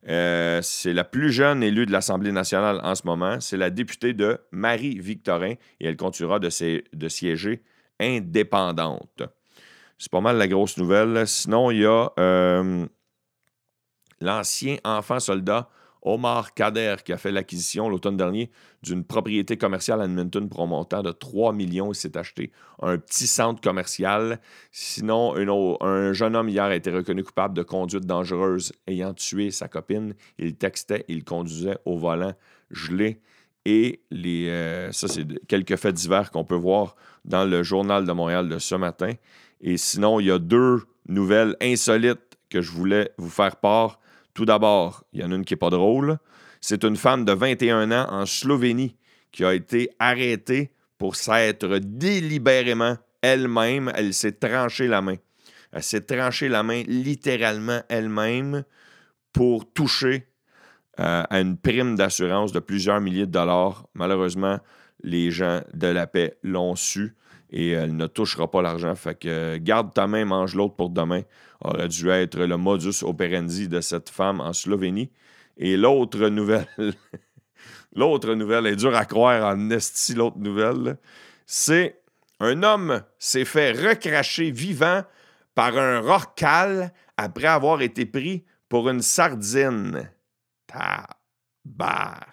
Euh, 0.09 0.61
c'est 0.63 0.93
la 0.93 1.05
plus 1.05 1.33
jeune 1.33 1.63
élue 1.63 1.87
de 1.87 1.93
l'Assemblée 1.93 2.33
nationale 2.33 2.81
en 2.83 2.95
ce 2.95 3.07
moment. 3.07 3.41
C'est 3.41 3.57
la 3.57 3.71
députée 3.71 4.13
de 4.13 4.39
Marie-Victorin 4.51 5.53
et 5.53 5.87
elle 5.87 5.97
continuera 5.97 6.39
de, 6.39 6.51
de 6.93 7.09
siéger 7.09 7.63
indépendante. 7.99 9.23
C'est 9.97 10.11
pas 10.11 10.21
mal 10.21 10.37
la 10.37 10.47
grosse 10.47 10.77
nouvelle. 10.77 11.27
Sinon, 11.27 11.71
il 11.71 11.79
y 11.79 11.87
a 11.87 12.11
l'ancien 14.21 14.77
enfant 14.85 15.21
soldat 15.21 15.71
Omar 16.05 16.55
Kader 16.55 16.97
qui 17.05 17.13
a 17.13 17.17
fait 17.17 17.33
l'acquisition 17.33 17.89
l'automne 17.89 18.17
dernier 18.17 18.51
d'une 18.83 19.05
propriété 19.05 19.57
commerciale 19.57 20.01
à 20.03 20.05
Edmonton 20.05 20.49
pour 20.49 20.61
un 20.61 20.67
montant 20.67 21.03
de 21.03 21.11
3 21.11 21.53
millions. 21.53 21.93
Il 21.93 21.95
s'est 21.95 22.17
acheté 22.17 22.53
un 22.81 22.99
petit 22.99 23.27
centre 23.27 23.61
commercial. 23.61 24.41
Sinon, 24.71 25.35
un 25.81 26.13
jeune 26.13 26.37
homme 26.37 26.49
hier 26.49 26.65
a 26.65 26.77
été 26.77 26.91
reconnu 26.91 27.25
coupable 27.25 27.55
de 27.55 27.63
conduite 27.63 28.05
dangereuse 28.05 28.73
ayant 28.87 29.15
tué 29.15 29.51
sa 29.51 29.69
copine. 29.69 30.15
Il 30.39 30.55
textait, 30.57 31.05
il 31.09 31.25
conduisait 31.25 31.79
au 31.85 31.97
volant 31.97 32.35
gelé. 32.71 33.21
Et 33.65 34.03
les, 34.11 34.49
euh, 34.51 34.93
ça, 34.93 35.09
c'est 35.09 35.27
quelques 35.47 35.77
faits 35.77 35.95
divers 35.95 36.31
qu'on 36.31 36.45
peut 36.45 36.55
voir 36.55 36.97
dans 37.25 37.45
le 37.45 37.63
journal 37.63 38.05
de 38.05 38.13
Montréal 38.13 38.49
de 38.49 38.59
ce 38.59 38.75
matin. 38.75 39.13
Et 39.63 39.79
sinon, 39.79 40.21
il 40.21 40.27
y 40.27 40.31
a 40.31 40.39
deux 40.39 40.83
nouvelles 41.09 41.57
insolites 41.63 42.39
que 42.51 42.61
je 42.61 42.71
voulais 42.71 43.11
vous 43.17 43.31
faire 43.31 43.57
part. 43.57 43.99
Tout 44.35 44.45
d'abord, 44.45 45.05
il 45.13 45.21
y 45.21 45.25
en 45.25 45.31
a 45.31 45.37
une 45.37 45.45
qui 45.45 45.55
n'est 45.55 45.59
pas 45.59 45.71
drôle. 45.71 46.19
C'est 46.61 46.85
une 46.85 46.97
femme 46.97 47.25
de 47.25 47.33
21 47.33 47.93
ans 47.93 48.07
en 48.11 48.27
Slovénie 48.27 48.97
qui 49.31 49.45
a 49.45 49.55
été 49.55 49.91
arrêtée 49.99 50.73
pour 50.99 51.17
s'être 51.17 51.79
délibérément 51.79 52.97
elle-même, 53.23 53.91
elle, 53.95 54.13
s'est 54.13 54.33
tranchée 54.33 54.87
la 54.87 55.01
main. 55.01 55.17
Elle 55.73 55.83
s'est 55.83 56.03
tranchée 56.03 56.49
la 56.49 56.63
main 56.63 56.83
littéralement 56.87 57.81
elle-même 57.89 58.65
pour 59.33 59.73
toucher 59.73 60.27
euh, 61.01 61.25
à 61.29 61.41
une 61.41 61.57
prime 61.57 61.97
d'assurance 61.97 62.53
de 62.53 62.61
plusieurs 62.61 63.01
milliers 63.01 63.27
de 63.27 63.33
dollars. 63.33 63.87
Malheureusement, 63.95 64.61
les 65.03 65.31
gens 65.31 65.63
de 65.73 65.87
la 65.87 66.07
paix 66.07 66.39
l'ont 66.43 66.77
su 66.77 67.17
et 67.51 67.71
elle 67.71 67.97
ne 67.97 68.07
touchera 68.07 68.51
pas 68.51 68.63
l'argent. 68.63 68.95
Fait 68.95 69.19
que 69.19 69.57
garde 69.57 69.93
ta 69.95 70.07
main, 70.07 70.25
mange 70.25 70.55
l'autre 70.55 70.77
pour 70.77 70.91
demain 70.91 71.23
aurait 71.65 71.89
dû 71.89 72.09
être 72.11 72.39
le 72.39 72.57
modus 72.57 73.03
operandi 73.03 73.69
de 73.69 73.81
cette 73.81 74.11
femme 74.11 74.41
en 74.41 74.53
Slovénie. 74.53 75.11
Et 75.57 75.77
l'autre 75.77 76.29
nouvelle, 76.29 76.67
l'autre 77.95 78.35
nouvelle 78.35 78.67
est 78.67 78.77
dure 78.77 78.95
à 78.95 79.05
croire 79.05 79.55
en 79.55 79.71
esti, 79.71 80.15
l'autre 80.15 80.39
nouvelle, 80.39 80.99
c'est 81.47 82.01
un 82.41 82.63
homme 82.63 83.03
s'est 83.19 83.45
fait 83.45 83.73
recracher 83.73 84.51
vivant 84.51 85.03
par 85.55 85.77
un 85.79 86.01
rorcal 86.01 86.93
après 87.17 87.47
avoir 87.47 87.81
été 87.81 88.07
pris 88.07 88.45
pour 88.69 88.89
une 88.89 89.03
sardine. 89.03 90.11
Tabarnak. 90.67 92.31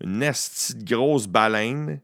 Une 0.00 0.22
esti 0.22 0.74
de 0.74 0.84
grosse 0.84 1.26
baleine. 1.26 2.00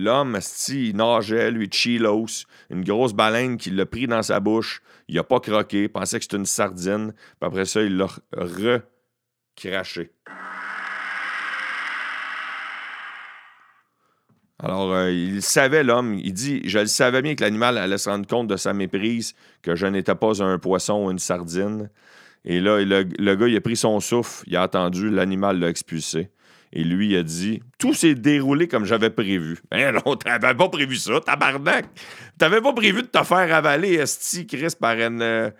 L'homme, 0.00 0.38
il 0.68 0.96
nageait, 0.96 1.50
lui, 1.50 1.68
chilos, 1.70 2.46
une 2.70 2.82
grosse 2.82 3.12
baleine 3.12 3.58
qui 3.58 3.70
l'a 3.70 3.84
pris 3.84 4.06
dans 4.06 4.22
sa 4.22 4.40
bouche. 4.40 4.80
Il 5.08 5.16
n'a 5.16 5.24
pas 5.24 5.40
croqué, 5.40 5.90
pensait 5.90 6.18
que 6.18 6.24
c'était 6.24 6.38
une 6.38 6.46
sardine. 6.46 7.12
Puis 7.12 7.46
après 7.46 7.66
ça, 7.66 7.82
il 7.82 7.98
l'a 7.98 8.08
recraché. 8.32 10.10
Alors, 14.58 14.90
euh, 14.90 15.12
il 15.12 15.42
savait, 15.42 15.84
l'homme. 15.84 16.14
Il 16.14 16.32
dit 16.32 16.62
Je 16.64 16.78
le 16.78 16.86
savais 16.86 17.20
bien 17.20 17.34
que 17.34 17.42
l'animal 17.42 17.76
allait 17.76 17.98
se 17.98 18.08
rendre 18.08 18.26
compte 18.26 18.48
de 18.48 18.56
sa 18.56 18.72
méprise, 18.72 19.34
que 19.60 19.74
je 19.74 19.86
n'étais 19.86 20.14
pas 20.14 20.42
un 20.42 20.58
poisson 20.58 21.04
ou 21.04 21.10
une 21.10 21.18
sardine. 21.18 21.90
Et 22.46 22.60
là, 22.60 22.82
le, 22.82 23.06
le, 23.18 23.36
gars, 23.36 23.48
il 23.48 23.56
a 23.56 23.60
pris 23.60 23.76
son 23.76 24.00
souffle, 24.00 24.44
il 24.46 24.56
a 24.56 24.62
attendu, 24.62 25.10
l'animal 25.10 25.58
l'a 25.58 25.68
expulsé. 25.68 26.30
Et 26.72 26.84
lui, 26.84 27.16
a 27.16 27.22
dit 27.22 27.62
Tout 27.78 27.94
s'est 27.94 28.14
déroulé 28.14 28.68
comme 28.68 28.84
j'avais 28.84 29.10
prévu. 29.10 29.58
Hein, 29.72 29.92
non, 30.06 30.16
t'avais 30.16 30.54
pas 30.54 30.68
prévu 30.68 30.96
ça, 30.96 31.20
tabarnak. 31.20 31.86
T'avais 32.38 32.60
pas 32.60 32.72
prévu 32.72 33.02
de 33.02 33.08
te 33.08 33.22
faire 33.24 33.54
avaler, 33.54 33.94
Esti, 33.94 34.46
Chris, 34.46 34.74
par 34.78 34.94
une, 34.94 35.22
euh, 35.22 35.50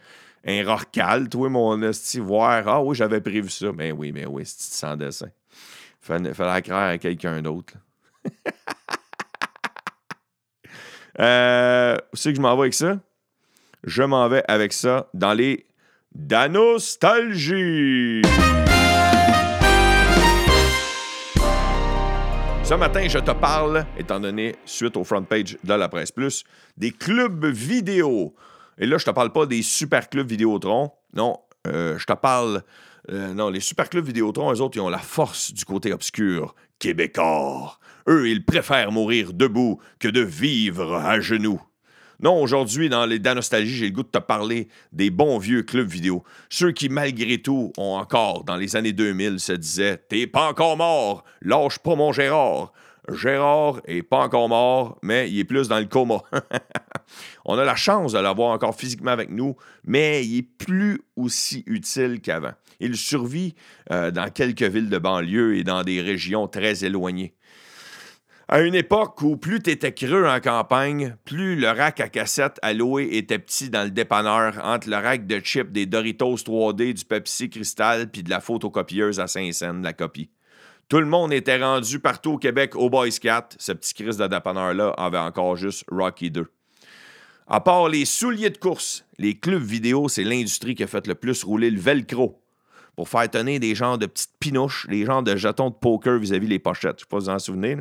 un 0.47 0.65
rorcal, 0.65 1.29
toi, 1.29 1.49
mon 1.49 1.83
Esti, 1.83 2.21
voir. 2.21 2.69
Ah 2.69 2.83
oui, 2.83 2.95
j'avais 2.95 3.21
prévu 3.21 3.51
ça. 3.51 3.73
Ben 3.73 3.93
oui, 3.93 4.13
mais 4.13 4.27
oui, 4.27 4.43
Esti, 4.43 4.77
sans 4.77 4.97
dessin. 4.97 5.31
Fallait, 6.01 6.33
fallait 6.33 6.63
croire 6.63 6.91
à 6.91 6.99
quelqu'un 6.99 7.43
d'autre. 7.43 7.75
euh, 11.19 11.97
où 12.13 12.17
c'est 12.17 12.31
que 12.31 12.37
je 12.37 12.43
m'en 12.43 12.55
vais 12.57 12.63
avec 12.63 12.75
ça? 12.75 13.01
Je 13.85 14.03
m'en 14.03 14.29
vais 14.29 14.45
avec 14.47 14.73
ça 14.73 15.09
dans 15.15 15.33
les 15.33 15.67
Danostalgie. 16.15 18.23
Ce 22.71 22.77
matin, 22.77 23.09
je 23.09 23.19
te 23.19 23.33
parle, 23.33 23.85
étant 23.99 24.21
donné, 24.21 24.55
suite 24.65 24.97
au 24.97 25.03
front 25.03 25.25
page 25.25 25.59
de 25.65 25.75
la 25.75 25.89
Presse 25.89 26.13
Plus, 26.13 26.45
des 26.77 26.93
clubs 26.93 27.45
vidéo. 27.47 28.33
Et 28.79 28.87
là, 28.87 28.97
je 28.97 29.05
te 29.05 29.11
parle 29.11 29.33
pas 29.33 29.45
des 29.45 29.61
super 29.63 30.09
clubs 30.09 30.29
Vidéotron. 30.29 30.93
Non, 31.13 31.37
euh, 31.67 31.99
je 31.99 32.07
te 32.07 32.13
parle. 32.13 32.63
Euh, 33.11 33.35
non, 33.35 33.51
les 33.51 33.59
super 33.59 33.89
clubs 33.89 34.07
Vidéotron, 34.07 34.53
eux 34.53 34.61
autres, 34.61 34.77
ils 34.77 34.83
ont 34.83 34.89
la 34.89 34.99
force 34.99 35.53
du 35.53 35.65
côté 35.65 35.93
obscur 35.93 36.55
québécois. 36.79 37.77
Eux, 38.09 38.29
ils 38.29 38.45
préfèrent 38.45 38.93
mourir 38.93 39.33
debout 39.33 39.81
que 39.99 40.07
de 40.07 40.21
vivre 40.21 40.95
à 40.95 41.19
genoux. 41.19 41.61
Non, 42.23 42.43
aujourd'hui, 42.43 42.91
dans 42.91 43.07
les 43.07 43.19
Danostalgie, 43.19 43.75
j'ai 43.75 43.87
le 43.87 43.93
goût 43.93 44.03
de 44.03 44.09
te 44.09 44.19
parler 44.19 44.69
des 44.93 45.09
bons 45.09 45.39
vieux 45.39 45.63
clubs 45.63 45.89
vidéo. 45.89 46.23
Ceux 46.51 46.71
qui, 46.71 46.91
malgré 46.91 47.39
tout, 47.39 47.73
ont 47.79 47.95
encore, 47.95 48.45
dans 48.45 48.57
les 48.57 48.77
années 48.77 48.93
2000, 48.93 49.41
se 49.41 49.53
disaient 49.53 49.97
T'es 50.09 50.27
pas 50.27 50.49
encore 50.49 50.77
mort, 50.77 51.25
lâche 51.41 51.79
pas 51.79 51.95
mon 51.95 52.13
Gérard. 52.13 52.73
Gérard 53.11 53.81
est 53.87 54.03
pas 54.03 54.19
encore 54.19 54.51
mort, 54.51 54.99
mais 55.03 55.31
il 55.31 55.39
est 55.39 55.45
plus 55.45 55.69
dans 55.69 55.79
le 55.79 55.87
coma. 55.87 56.21
On 57.47 57.59
a 57.59 57.65
la 57.65 57.75
chance 57.75 58.13
de 58.13 58.19
l'avoir 58.19 58.51
encore 58.51 58.75
physiquement 58.75 59.11
avec 59.11 59.31
nous, 59.31 59.57
mais 59.85 60.25
il 60.25 60.39
est 60.39 60.43
plus 60.43 61.01
aussi 61.17 61.65
utile 61.67 62.21
qu'avant. 62.21 62.53
Il 62.81 62.97
survit 62.97 63.55
euh, 63.91 64.11
dans 64.11 64.31
quelques 64.31 64.63
villes 64.63 64.91
de 64.91 64.99
banlieue 64.99 65.57
et 65.57 65.65
dans 65.65 65.83
des 65.83 66.03
régions 66.03 66.49
très 66.49 66.85
éloignées. 66.85 67.35
À 68.53 68.63
une 68.63 68.75
époque 68.75 69.23
où 69.23 69.37
plus 69.37 69.61
t'étais 69.61 69.93
creux 69.93 70.27
en 70.27 70.41
campagne, 70.41 71.15
plus 71.25 71.55
le 71.55 71.69
rack 71.69 72.01
à 72.01 72.09
cassette 72.09 72.59
à 72.63 72.73
louer 72.73 73.11
était 73.13 73.39
petit 73.39 73.71
dans 73.71 73.85
le 73.85 73.93
dépanneur 73.93 74.59
entre 74.65 74.91
le 74.91 74.97
rack 74.97 75.29
de 75.29 75.39
chips 75.39 75.71
des 75.71 75.87
Doritos 75.87 76.35
3D, 76.35 76.95
du 76.95 77.05
Pepsi 77.05 77.49
Cristal 77.49 78.11
puis 78.11 78.25
de 78.25 78.31
la 78.31 78.41
photocopieuse 78.41 79.21
à 79.21 79.29
Saint-Saëns, 79.29 79.85
la 79.85 79.93
copie. 79.93 80.31
Tout 80.89 80.99
le 80.99 81.07
monde 81.07 81.33
était 81.33 81.63
rendu 81.63 82.01
partout 82.01 82.33
au 82.33 82.39
Québec 82.39 82.75
au 82.75 82.91
Boys 82.91 83.11
4. 83.23 83.55
Ce 83.61 83.71
petit 83.71 83.95
Chris 83.95 84.17
de 84.17 84.27
dépanneur-là 84.27 84.95
avait 84.99 85.19
encore 85.19 85.55
juste 85.55 85.85
Rocky 85.89 86.33
2. 86.33 86.45
À 87.47 87.61
part 87.61 87.89
les 87.89 88.05
souliers 88.05 88.51
de 88.51 88.59
course, 88.59 89.05
les 89.19 89.39
clubs 89.39 89.63
vidéo, 89.63 90.09
c'est 90.09 90.25
l'industrie 90.25 90.75
qui 90.75 90.83
a 90.83 90.89
fait 90.89 91.07
le 91.07 91.15
plus 91.15 91.45
rouler 91.45 91.71
le 91.71 91.79
velcro 91.79 92.43
pour 92.97 93.09
faire 93.09 93.29
tenir 93.31 93.61
des 93.61 93.75
genres 93.75 93.99
de 93.99 94.07
petites 94.07 94.33
pinouches, 94.39 94.87
des 94.89 95.05
genres 95.05 95.23
de 95.23 95.37
jetons 95.37 95.71
de 95.71 95.75
poker 95.75 96.19
vis-à-vis 96.19 96.47
les 96.47 96.59
pochettes. 96.59 97.01
Je 97.01 97.05
ne 97.05 97.09
sais 97.09 97.11
pas 97.11 97.21
si 97.21 97.25
vous 97.25 97.31
en 97.31 97.39
souvenez. 97.39 97.77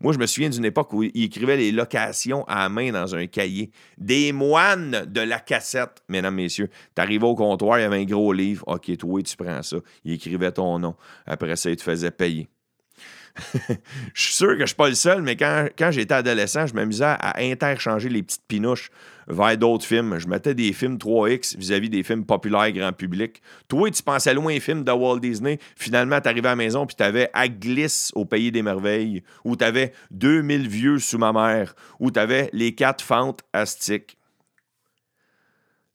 Moi, 0.00 0.12
je 0.12 0.18
me 0.18 0.26
souviens 0.26 0.48
d'une 0.48 0.64
époque 0.64 0.92
où 0.92 1.02
il 1.02 1.24
écrivait 1.24 1.56
les 1.56 1.72
locations 1.72 2.44
à 2.44 2.68
main 2.68 2.90
dans 2.92 3.14
un 3.14 3.26
cahier. 3.26 3.70
Des 3.98 4.32
moines 4.32 5.06
de 5.06 5.20
la 5.20 5.40
cassette, 5.40 6.02
mesdames, 6.08 6.34
messieurs. 6.34 6.70
Tu 6.94 7.02
arrivais 7.02 7.26
au 7.26 7.34
comptoir, 7.34 7.78
il 7.78 7.82
y 7.82 7.84
avait 7.84 8.00
un 8.00 8.04
gros 8.04 8.32
livre. 8.32 8.64
OK, 8.66 8.96
toi, 8.96 9.22
tu 9.22 9.36
prends 9.36 9.62
ça. 9.62 9.76
Il 10.04 10.12
écrivait 10.12 10.52
ton 10.52 10.78
nom. 10.78 10.94
Après 11.26 11.56
ça, 11.56 11.70
il 11.70 11.76
te 11.76 11.82
faisait 11.82 12.10
payer. 12.10 12.48
je 14.14 14.22
suis 14.22 14.34
sûr 14.34 14.54
que 14.54 14.60
je 14.60 14.66
suis 14.66 14.74
pas 14.74 14.88
le 14.88 14.94
seul, 14.94 15.22
mais 15.22 15.36
quand, 15.36 15.90
j'étais 15.90 16.14
adolescent, 16.14 16.66
je 16.66 16.74
m'amusais 16.74 17.04
à 17.04 17.40
interchanger 17.40 18.08
les 18.08 18.22
petites 18.22 18.46
pinouches 18.46 18.90
vers 19.28 19.56
d'autres 19.56 19.86
films. 19.86 20.18
Je 20.18 20.28
mettais 20.28 20.54
des 20.54 20.72
films 20.72 20.96
3X 20.96 21.56
vis-à-vis 21.56 21.88
des 21.88 22.02
films 22.02 22.24
populaires 22.24 22.72
grand 22.72 22.92
public. 22.92 23.40
Toi, 23.68 23.90
tu 23.90 24.02
pensais 24.02 24.34
loin 24.34 24.52
les 24.52 24.60
films 24.60 24.84
de 24.84 24.92
Walt 24.92 25.20
Disney. 25.20 25.58
Finalement, 25.76 26.20
tu 26.20 26.28
arrivais 26.28 26.48
à 26.48 26.52
la 26.52 26.56
maison 26.56 26.86
puis 26.86 26.96
tu 26.96 27.02
avais 27.02 27.30
Aglis 27.32 28.10
au 28.14 28.24
Pays 28.24 28.52
des 28.52 28.62
Merveilles, 28.62 29.22
ou 29.44 29.56
tu 29.56 29.64
avais 29.64 29.92
2000 30.10 30.68
vieux 30.68 30.98
sous 30.98 31.18
ma 31.18 31.32
mère, 31.32 31.74
ou 32.00 32.10
tu 32.10 32.18
avais 32.18 32.50
Les 32.52 32.74
quatre 32.74 33.02
fentes 33.02 33.40
astiques 33.52 34.16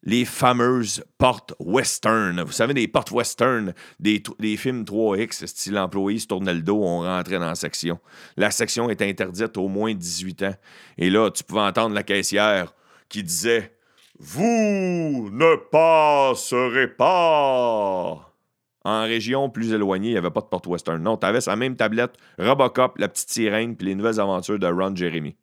les 0.07 0.23
fameuses 0.23 1.03
portes 1.17 1.53
western. 1.59 2.41
Vous 2.41 2.53
savez, 2.53 2.73
des 2.73 2.87
portes 2.87 3.11
western, 3.11 3.73
des, 3.99 4.23
films 4.55 4.83
3X, 4.83 5.45
style 5.45 5.77
employé 5.77 6.17
se 6.17 6.27
tournait 6.27 6.53
le 6.53 6.61
dos, 6.61 6.81
on 6.81 7.01
rentrait 7.01 7.39
dans 7.39 7.47
la 7.47 7.55
section. 7.55 7.99
La 8.37 8.49
section 8.49 8.89
est 8.89 9.01
interdite 9.01 9.57
au 9.57 9.67
moins 9.67 9.93
18 9.93 10.43
ans. 10.43 10.55
Et 10.97 11.09
là, 11.09 11.29
tu 11.29 11.43
pouvais 11.43 11.59
entendre 11.59 11.93
la 11.93 12.03
caissière 12.03 12.73
qui 13.09 13.21
disait 13.21 13.75
Vous 14.17 15.29
ne 15.29 15.57
passerez 15.71 16.87
pas. 16.87 18.33
En 18.85 19.01
région 19.01 19.49
plus 19.49 19.73
éloignée, 19.73 20.07
il 20.07 20.13
n'y 20.13 20.17
avait 20.17 20.31
pas 20.31 20.39
de 20.39 20.45
porte 20.45 20.67
western. 20.67 21.03
Non, 21.03 21.17
tu 21.17 21.25
avais 21.25 21.41
sa 21.41 21.57
même 21.57 21.75
tablette 21.75 22.13
Robocop, 22.39 22.97
la 22.97 23.09
petite 23.09 23.29
sirène, 23.29 23.75
puis 23.75 23.87
les 23.87 23.95
nouvelles 23.95 24.21
aventures 24.21 24.57
de 24.57 24.67
Ron 24.67 24.95
Jeremy. 24.95 25.35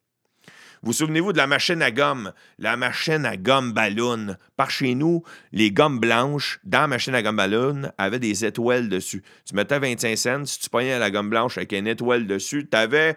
Vous 0.84 0.92
souvenez-vous 0.92 1.32
de 1.32 1.38
la 1.38 1.46
machine 1.46 1.80
à 1.80 1.90
gomme? 1.90 2.34
La 2.58 2.76
machine 2.76 3.24
à 3.24 3.38
gomme 3.38 3.72
ballon. 3.72 4.36
Par 4.54 4.70
chez 4.70 4.94
nous, 4.94 5.22
les 5.50 5.70
gommes 5.70 5.98
blanches 5.98 6.60
dans 6.62 6.82
la 6.82 6.88
machine 6.88 7.14
à 7.14 7.22
gomme 7.22 7.36
ballon 7.36 7.90
avaient 7.96 8.18
des 8.18 8.44
étoiles 8.44 8.90
dessus. 8.90 9.22
Tu 9.46 9.54
mettais 9.54 9.78
25 9.78 10.18
cents, 10.18 10.44
si 10.44 10.60
tu 10.60 10.68
prenais 10.68 10.98
la 10.98 11.10
gomme 11.10 11.30
blanche 11.30 11.56
avec 11.56 11.72
une 11.72 11.86
étoile 11.86 12.26
dessus, 12.26 12.68
tu 12.70 12.76
avais 12.76 13.16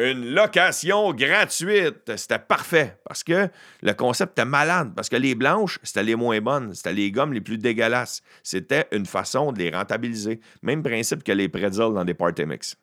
une 0.00 0.34
location 0.34 1.12
gratuite. 1.12 2.16
C'était 2.16 2.40
parfait 2.40 2.98
parce 3.04 3.22
que 3.22 3.48
le 3.82 3.92
concept 3.92 4.32
était 4.32 4.44
malade. 4.44 4.92
Parce 4.96 5.08
que 5.08 5.16
les 5.16 5.36
blanches, 5.36 5.78
c'était 5.84 6.02
les 6.02 6.16
moins 6.16 6.40
bonnes. 6.40 6.74
C'était 6.74 6.94
les 6.94 7.12
gommes 7.12 7.32
les 7.32 7.42
plus 7.42 7.58
dégueulasses. 7.58 8.22
C'était 8.42 8.88
une 8.90 9.06
façon 9.06 9.52
de 9.52 9.60
les 9.60 9.70
rentabiliser. 9.70 10.40
Même 10.62 10.82
principe 10.82 11.22
que 11.22 11.30
les 11.30 11.48
pretzels 11.48 11.94
dans 11.94 12.04
des 12.04 12.14
party 12.14 12.44
mix. 12.44 12.76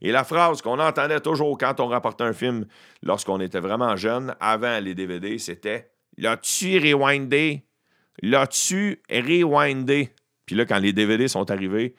Et 0.00 0.12
la 0.12 0.24
phrase 0.24 0.62
qu'on 0.62 0.78
entendait 0.78 1.20
toujours 1.20 1.56
quand 1.58 1.80
on 1.80 1.86
rapportait 1.86 2.24
un 2.24 2.32
film 2.32 2.66
lorsqu'on 3.02 3.40
était 3.40 3.60
vraiment 3.60 3.96
jeune, 3.96 4.34
avant 4.40 4.80
les 4.80 4.94
DVD, 4.94 5.38
c'était 5.38 5.90
L'as-tu 6.18 6.78
rewindé? 6.78 7.64
L'as-tu 8.22 9.00
rewindé? 9.08 10.10
Puis 10.46 10.56
là, 10.56 10.64
quand 10.64 10.78
les 10.78 10.92
DVD 10.92 11.28
sont 11.28 11.48
arrivés, 11.50 11.94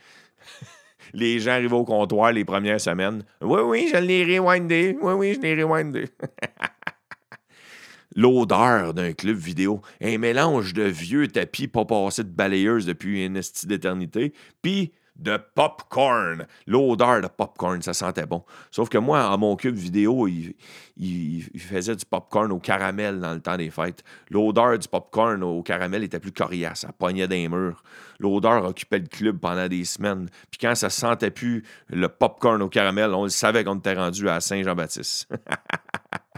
les 1.14 1.40
gens 1.40 1.52
arrivaient 1.52 1.74
au 1.74 1.86
comptoir 1.86 2.34
les 2.34 2.44
premières 2.44 2.82
semaines. 2.82 3.24
Oui, 3.42 3.62
oui, 3.64 3.90
je 3.92 3.98
l'ai 3.98 4.26
rewindé. 4.26 4.98
Oui, 5.02 5.14
oui, 5.14 5.34
je 5.36 5.40
l'ai 5.40 5.64
rewindé. 5.64 6.10
L'odeur 8.16 8.94
d'un 8.94 9.14
club 9.14 9.38
vidéo, 9.38 9.82
un 10.02 10.18
mélange 10.18 10.74
de 10.74 10.84
vieux 10.84 11.28
tapis 11.28 11.70
pas 11.70 11.86
passés 11.86 12.26
de 12.26 12.30
balayeuse 12.30 12.86
depuis 12.86 13.26
une 13.26 13.38
estie 13.38 13.68
d'éternité, 13.68 14.34
puis 14.62 14.92
de 15.20 15.38
popcorn. 15.56 16.46
L'odeur 16.66 17.22
de 17.22 17.28
popcorn, 17.28 17.82
ça 17.82 17.94
sentait 17.94 18.26
bon. 18.26 18.44
Sauf 18.72 18.90
que 18.90 18.98
moi, 18.98 19.32
à 19.32 19.38
mon 19.38 19.56
cube 19.56 19.76
vidéo, 19.76 20.28
il, 20.28 21.44
faisait 21.58 21.96
du 21.96 22.06
popcorn 22.06 22.52
au 22.52 22.60
caramel 22.60 23.20
dans 23.20 23.34
le 23.34 23.42
temps 23.42 23.58
des 23.58 23.70
fêtes. 23.70 24.04
L'odeur 24.30 24.78
du 24.78 24.88
popcorn 24.88 25.44
au 25.44 25.62
caramel 25.62 26.04
était 26.04 26.20
plus 26.20 26.32
coriace, 26.32 26.82
ça 26.82 26.92
pognait 26.92 27.28
des 27.28 27.48
murs. 27.48 27.84
L'odeur 28.20 28.66
occupait 28.66 29.00
le 29.00 29.08
club 29.08 29.40
pendant 29.40 29.68
des 29.68 29.86
semaines. 29.86 30.30
Puis 30.52 30.60
quand 30.60 30.76
ça 30.76 30.90
sentait 30.90 31.32
plus 31.32 31.64
le 31.90 32.10
popcorn 32.10 32.62
au 32.62 32.70
caramel, 32.70 33.14
on 33.14 33.28
savait 33.30 33.64
qu'on 33.64 33.78
était 33.78 33.94
rendu 33.94 34.28
à 34.30 34.40
Saint-Jean-Baptiste. 34.40 35.30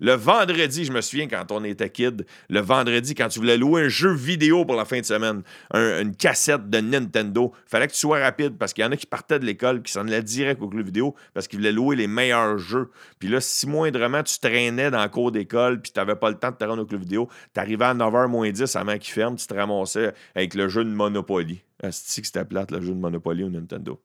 Le 0.00 0.12
vendredi, 0.12 0.84
je 0.84 0.92
me 0.92 1.00
souviens 1.00 1.28
quand 1.28 1.50
on 1.50 1.64
était 1.64 1.90
kid, 1.90 2.26
le 2.48 2.60
vendredi, 2.60 3.14
quand 3.14 3.28
tu 3.28 3.38
voulais 3.38 3.56
louer 3.56 3.84
un 3.84 3.88
jeu 3.88 4.12
vidéo 4.12 4.64
pour 4.64 4.76
la 4.76 4.84
fin 4.84 5.00
de 5.00 5.04
semaine, 5.04 5.42
une 5.72 6.14
cassette 6.16 6.68
de 6.68 6.78
Nintendo, 6.78 7.52
il 7.66 7.70
fallait 7.70 7.86
que 7.86 7.92
tu 7.92 7.98
sois 7.98 8.18
rapide 8.18 8.56
parce 8.58 8.72
qu'il 8.72 8.82
y 8.82 8.86
en 8.86 8.92
a 8.92 8.96
qui 8.96 9.06
partaient 9.06 9.38
de 9.38 9.44
l'école, 9.44 9.82
qui 9.82 9.92
s'en 9.92 10.06
allaient 10.06 10.22
direct 10.22 10.60
au 10.62 10.68
club 10.68 10.86
vidéo 10.86 11.14
parce 11.32 11.48
qu'ils 11.48 11.58
voulaient 11.58 11.72
louer 11.72 11.96
les 11.96 12.06
meilleurs 12.06 12.58
jeux. 12.58 12.90
Puis 13.18 13.28
là, 13.28 13.40
si 13.40 13.66
moindrement 13.66 14.22
tu 14.22 14.38
traînais 14.38 14.90
dans 14.90 15.02
le 15.02 15.08
cours 15.08 15.32
d'école 15.32 15.80
puis 15.80 15.92
tu 15.92 15.98
n'avais 15.98 16.16
pas 16.16 16.30
le 16.30 16.36
temps 16.36 16.50
de 16.50 16.56
te 16.56 16.64
rendre 16.64 16.82
au 16.82 16.86
club 16.86 17.00
vidéo, 17.00 17.28
tu 17.52 17.60
arrivais 17.60 17.84
à 17.84 17.94
9h 17.94 18.28
moins 18.28 18.50
10 18.50 18.76
avant 18.76 18.98
qu'il 18.98 19.12
ferme, 19.12 19.36
tu 19.36 19.46
te 19.46 19.54
ramassais 19.54 20.12
avec 20.34 20.54
le 20.54 20.68
jeu 20.68 20.84
de 20.84 20.90
Monopoly. 20.90 21.62
C'est 21.90 22.20
que 22.20 22.26
c'était 22.26 22.44
plate, 22.44 22.70
le 22.70 22.80
jeu 22.80 22.92
de 22.92 22.98
Monopoly 22.98 23.44
au 23.44 23.50
Nintendo 23.50 24.00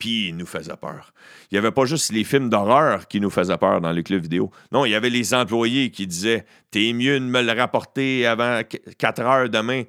puis 0.00 0.28
il 0.28 0.36
nous 0.36 0.46
faisait 0.46 0.76
peur. 0.80 1.12
Il 1.50 1.54
n'y 1.54 1.58
avait 1.58 1.70
pas 1.70 1.84
juste 1.84 2.10
les 2.10 2.24
films 2.24 2.48
d'horreur 2.48 3.06
qui 3.06 3.20
nous 3.20 3.30
faisaient 3.30 3.58
peur 3.58 3.80
dans 3.80 3.92
les 3.92 4.02
clubs 4.02 4.22
vidéo. 4.22 4.50
Non, 4.72 4.84
il 4.84 4.90
y 4.90 4.94
avait 4.96 5.10
les 5.10 5.34
employés 5.34 5.90
qui 5.90 6.08
disaient 6.08 6.46
T'es 6.72 6.92
mieux 6.92 7.20
de 7.20 7.24
me 7.24 7.42
le 7.42 7.52
rapporter 7.52 8.26
avant 8.26 8.62
4 8.98 9.20
heures 9.20 9.48
demain, 9.50 9.84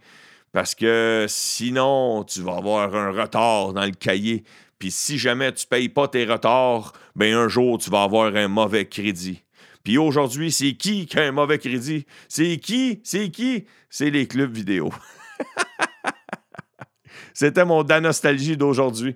parce 0.52 0.76
que 0.76 1.26
sinon, 1.28 2.24
tu 2.26 2.42
vas 2.42 2.58
avoir 2.58 2.94
un 2.94 3.10
retard 3.12 3.74
dans 3.74 3.86
le 3.86 3.92
cahier. 3.92 4.44
Puis 4.78 4.92
si 4.92 5.18
jamais 5.18 5.52
tu 5.54 5.66
ne 5.66 5.70
payes 5.70 5.90
pas 5.90 6.08
tes 6.08 6.26
retards, 6.26 6.94
ben 7.16 7.34
un 7.34 7.48
jour, 7.48 7.78
tu 7.78 7.90
vas 7.90 8.04
avoir 8.04 8.36
un 8.36 8.48
mauvais 8.48 8.86
crédit. 8.86 9.44
Puis 9.84 9.98
aujourd'hui, 9.98 10.52
c'est 10.52 10.74
qui 10.74 11.06
qui 11.06 11.18
a 11.18 11.24
un 11.24 11.32
mauvais 11.32 11.58
crédit? 11.58 12.06
C'est 12.28 12.58
qui? 12.58 13.00
C'est 13.04 13.30
qui? 13.30 13.66
C'est 13.90 14.10
les 14.10 14.28
clubs 14.28 14.54
vidéo. 14.54 14.92
C'était 17.34 17.66
mon 17.66 17.84
nostalgie 17.84 18.58
d'aujourd'hui. 18.58 19.16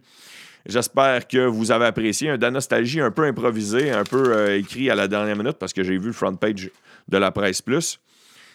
J'espère 0.65 1.27
que 1.27 1.45
vous 1.45 1.71
avez 1.71 1.85
apprécié 1.85 2.31
un 2.31 2.37
nostalgie 2.51 2.99
un 2.99 3.11
peu 3.11 3.25
improvisé, 3.25 3.91
un 3.91 4.03
peu 4.03 4.33
euh, 4.35 4.57
écrit 4.57 4.89
à 4.89 4.95
la 4.95 5.07
dernière 5.07 5.35
minute 5.35 5.57
parce 5.59 5.73
que 5.73 5.83
j'ai 5.83 5.97
vu 5.97 6.07
le 6.07 6.13
front 6.13 6.35
page 6.35 6.71
de 7.07 7.17
la 7.17 7.31
presse 7.31 7.61
plus. 7.61 7.99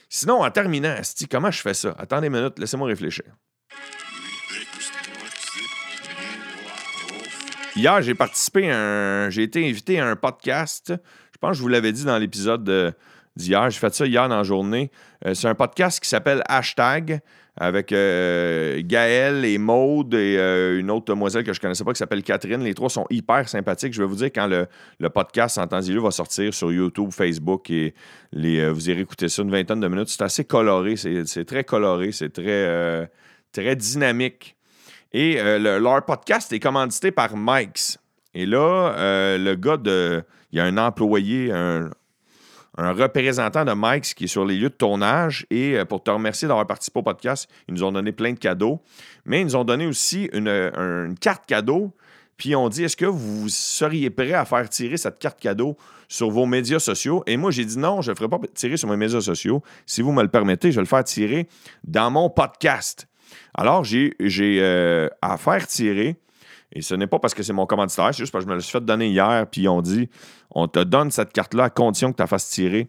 Sinon, 0.08 0.42
en 0.42 0.50
terminant, 0.50 0.96
comment 1.30 1.52
je 1.52 1.60
fais 1.60 1.74
ça? 1.74 1.94
Attendez 1.98 2.26
une 2.26 2.32
minute, 2.32 2.58
laissez-moi 2.58 2.88
réfléchir. 2.88 3.26
Hier, 7.76 8.02
j'ai 8.02 8.16
participé 8.16 8.72
à 8.72 8.76
un. 8.76 9.30
J'ai 9.30 9.44
été 9.44 9.68
invité 9.68 10.00
à 10.00 10.08
un 10.08 10.16
podcast. 10.16 10.92
Je 11.32 11.38
pense 11.38 11.52
que 11.52 11.56
je 11.58 11.62
vous 11.62 11.68
l'avais 11.68 11.92
dit 11.92 12.04
dans 12.04 12.18
l'épisode 12.18 12.92
d'hier. 13.36 13.70
J'ai 13.70 13.78
fait 13.78 13.94
ça 13.94 14.04
hier 14.04 14.28
dans 14.28 14.38
la 14.38 14.42
journée. 14.42 14.90
Euh, 15.24 15.34
c'est 15.34 15.46
un 15.46 15.54
podcast 15.54 16.00
qui 16.00 16.08
s'appelle 16.08 16.42
Hashtag 16.48 17.20
avec 17.56 17.92
euh, 17.92 18.80
Gaël 18.84 19.44
et 19.44 19.58
Maude 19.58 20.14
et 20.14 20.36
euh, 20.38 20.78
une 20.78 20.90
autre 20.90 21.06
demoiselle 21.06 21.44
que 21.44 21.52
je 21.52 21.58
ne 21.58 21.62
connaissais 21.62 21.84
pas 21.84 21.92
qui 21.92 21.98
s'appelle 21.98 22.22
Catherine. 22.22 22.62
Les 22.62 22.74
trois 22.74 22.88
sont 22.88 23.06
hyper 23.10 23.48
sympathiques. 23.48 23.92
Je 23.92 24.02
vais 24.02 24.08
vous 24.08 24.16
dire 24.16 24.30
quand 24.34 24.46
le, 24.46 24.66
podcast 25.10 25.58
en 25.58 25.66
temps 25.66 25.80
va 25.80 26.10
sortir 26.10 26.54
sur 26.54 26.72
YouTube, 26.72 27.10
Facebook 27.10 27.70
et 27.70 27.94
les, 28.32 28.60
euh, 28.60 28.70
vous 28.70 28.88
irez 28.88 29.00
écouter 29.00 29.28
ça 29.28 29.42
une 29.42 29.50
vingtaine 29.50 29.80
de 29.80 29.88
minutes. 29.88 30.08
C'est 30.08 30.22
assez 30.22 30.44
coloré, 30.44 30.96
c'est 30.96 31.44
très 31.44 31.64
coloré, 31.64 32.12
c'est 32.12 32.30
très, 32.30 33.10
très 33.52 33.76
dynamique. 33.76 34.56
Et 35.12 35.40
leur 35.58 36.04
podcast 36.04 36.52
est 36.52 36.60
commandité 36.60 37.10
par 37.10 37.36
Mike's. 37.36 37.98
Et 38.32 38.46
là, 38.46 39.36
le 39.38 39.54
gars 39.54 39.76
de. 39.76 40.22
Il 40.52 40.58
y 40.58 40.60
a 40.60 40.64
un 40.64 40.78
employé, 40.78 41.52
un, 41.52 41.90
un 42.80 42.92
représentant 42.92 43.64
de 43.64 43.72
Mike 43.72 44.14
qui 44.14 44.24
est 44.24 44.28
sur 44.28 44.44
les 44.44 44.56
lieux 44.56 44.70
de 44.70 44.74
tournage. 44.74 45.46
Et 45.50 45.76
euh, 45.76 45.84
pour 45.84 46.02
te 46.02 46.10
remercier 46.10 46.48
d'avoir 46.48 46.66
participé 46.66 47.00
au 47.00 47.02
podcast, 47.02 47.48
ils 47.68 47.74
nous 47.74 47.84
ont 47.84 47.92
donné 47.92 48.12
plein 48.12 48.32
de 48.32 48.38
cadeaux. 48.38 48.80
Mais 49.24 49.42
ils 49.42 49.44
nous 49.44 49.56
ont 49.56 49.64
donné 49.64 49.86
aussi 49.86 50.30
une, 50.32 51.14
carte 51.20 51.44
cadeau. 51.46 51.94
Puis 52.36 52.56
on 52.56 52.68
dit 52.70 52.84
Est-ce 52.84 52.96
que 52.96 53.06
vous 53.06 53.48
seriez 53.48 54.08
prêt 54.08 54.32
à 54.32 54.44
faire 54.46 54.68
tirer 54.68 54.96
cette 54.96 55.18
carte 55.18 55.38
cadeau 55.38 55.76
sur 56.08 56.30
vos 56.30 56.46
médias 56.46 56.78
sociaux? 56.78 57.22
Et 57.26 57.36
moi, 57.36 57.50
j'ai 57.50 57.66
dit 57.66 57.78
non, 57.78 58.00
je 58.00 58.12
ne 58.12 58.16
ferai 58.16 58.28
pas 58.28 58.38
tirer 58.54 58.78
sur 58.78 58.88
mes 58.88 58.96
médias 58.96 59.20
sociaux. 59.20 59.62
Si 59.84 60.00
vous 60.00 60.12
me 60.12 60.22
le 60.22 60.28
permettez, 60.28 60.72
je 60.72 60.76
vais 60.76 60.82
le 60.82 60.88
faire 60.88 61.04
tirer 61.04 61.48
dans 61.84 62.10
mon 62.10 62.30
podcast. 62.30 63.06
Alors, 63.54 63.84
j'ai 63.84 64.14
euh, 64.20 65.08
à 65.20 65.36
faire 65.36 65.66
tirer 65.66 66.16
et 66.72 66.82
ce 66.82 66.94
n'est 66.94 67.06
pas 67.06 67.18
parce 67.18 67.34
que 67.34 67.42
c'est 67.42 67.52
mon 67.52 67.66
commanditaire, 67.66 68.14
c'est 68.14 68.22
juste 68.22 68.32
parce 68.32 68.44
que 68.44 68.48
je 68.48 68.50
me 68.50 68.56
le 68.56 68.60
suis 68.60 68.72
fait 68.72 68.84
donner 68.84 69.08
hier, 69.08 69.46
puis 69.50 69.62
ils 69.62 69.68
ont 69.68 69.82
dit 69.82 70.08
on 70.50 70.68
te 70.68 70.80
donne 70.80 71.10
cette 71.10 71.32
carte-là 71.32 71.64
à 71.64 71.70
condition 71.70 72.10
que 72.12 72.16
tu 72.16 72.22
la 72.22 72.26
fasses 72.26 72.48
tirer. 72.50 72.88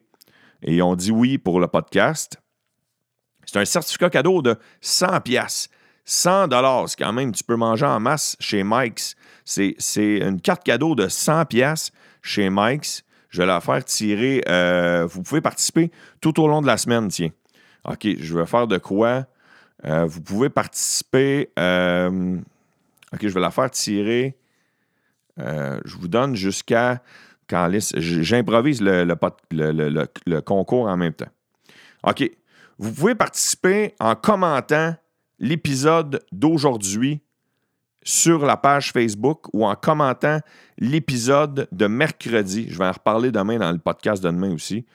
Et 0.63 0.81
ont 0.81 0.95
dit 0.95 1.11
oui 1.11 1.37
pour 1.37 1.59
le 1.59 1.67
podcast. 1.67 2.37
C'est 3.45 3.59
un 3.59 3.65
certificat 3.65 4.09
cadeau 4.09 4.41
de 4.41 4.55
100 4.81 5.21
pièces. 5.21 5.69
100 6.05 6.47
dollars, 6.49 6.87
quand 6.97 7.13
même, 7.13 7.31
tu 7.31 7.43
peux 7.43 7.55
manger 7.55 7.85
en 7.85 7.99
masse 7.99 8.35
chez 8.39 8.63
Mike's. 8.63 9.15
C'est 9.45 9.75
une 9.97 10.41
carte 10.41 10.63
cadeau 10.63 10.95
de 10.95 11.07
100 11.07 11.45
pièces 11.45 11.91
chez 12.21 12.49
Mike's. 12.49 13.03
Je 13.29 13.39
vais 13.39 13.45
la 13.45 13.61
faire 13.61 13.83
tirer. 13.85 14.43
Euh, 14.47 15.07
vous 15.09 15.23
pouvez 15.23 15.41
participer 15.41 15.91
tout 16.19 16.39
au 16.41 16.47
long 16.47 16.61
de 16.61 16.67
la 16.67 16.77
semaine, 16.77 17.07
tiens. 17.07 17.29
OK, 17.85 18.07
je 18.19 18.37
vais 18.37 18.45
faire 18.45 18.67
de 18.67 18.77
quoi? 18.77 19.25
Euh, 19.85 20.05
vous 20.05 20.21
pouvez 20.21 20.49
participer. 20.49 21.49
Euh, 21.57 22.37
OK, 23.13 23.19
je 23.21 23.29
vais 23.33 23.39
la 23.39 23.51
faire 23.51 23.71
tirer. 23.71 24.37
Je 25.37 25.97
vous 25.97 26.07
donne 26.07 26.35
jusqu'à 26.35 27.01
J'improvise 27.97 28.81
le, 28.81 30.39
concours 30.41 30.87
en 30.87 30.97
même 30.97 31.13
temps. 31.13 31.29
OK. 32.03 32.29
Vous 32.77 32.91
pouvez 32.91 33.15
participer 33.15 33.93
en 33.99 34.15
commentant 34.15 34.95
l'épisode 35.39 36.23
d'aujourd'hui 36.31 37.21
sur 38.03 38.45
la 38.45 38.57
page 38.57 38.91
Facebook 38.91 39.45
ou 39.53 39.65
en 39.65 39.75
commentant 39.75 40.39
l'épisode 40.79 41.67
de 41.71 41.87
mercredi. 41.87 42.67
Je 42.69 42.77
vais 42.77 42.85
en 42.85 42.91
reparler 42.91 43.31
demain 43.31 43.59
dans 43.59 43.71
le 43.71 43.77
podcast 43.77 44.23
de 44.23 44.29
demain 44.29 44.53
aussi. 44.53 44.85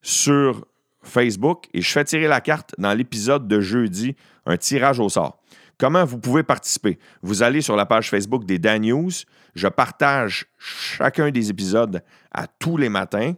Sur 0.00 0.64
Facebook 1.02 1.66
et 1.74 1.82
je 1.82 1.90
fais 1.90 2.04
tirer 2.04 2.28
la 2.28 2.40
carte 2.40 2.74
dans 2.78 2.94
l'épisode 2.94 3.46
de 3.46 3.60
jeudi, 3.60 4.16
un 4.46 4.56
tirage 4.56 5.00
au 5.00 5.08
sort. 5.08 5.38
Comment 5.78 6.04
vous 6.04 6.18
pouvez 6.18 6.42
participer? 6.42 6.98
Vous 7.22 7.42
allez 7.42 7.60
sur 7.60 7.76
la 7.76 7.86
page 7.86 8.10
Facebook 8.10 8.44
des 8.44 8.58
Dan 8.58 8.82
News. 8.82 9.10
Je 9.54 9.68
partage 9.68 10.46
chacun 10.58 11.30
des 11.30 11.50
épisodes 11.50 12.02
à 12.30 12.46
tous 12.46 12.76
les 12.76 12.88
matins. 12.88 13.34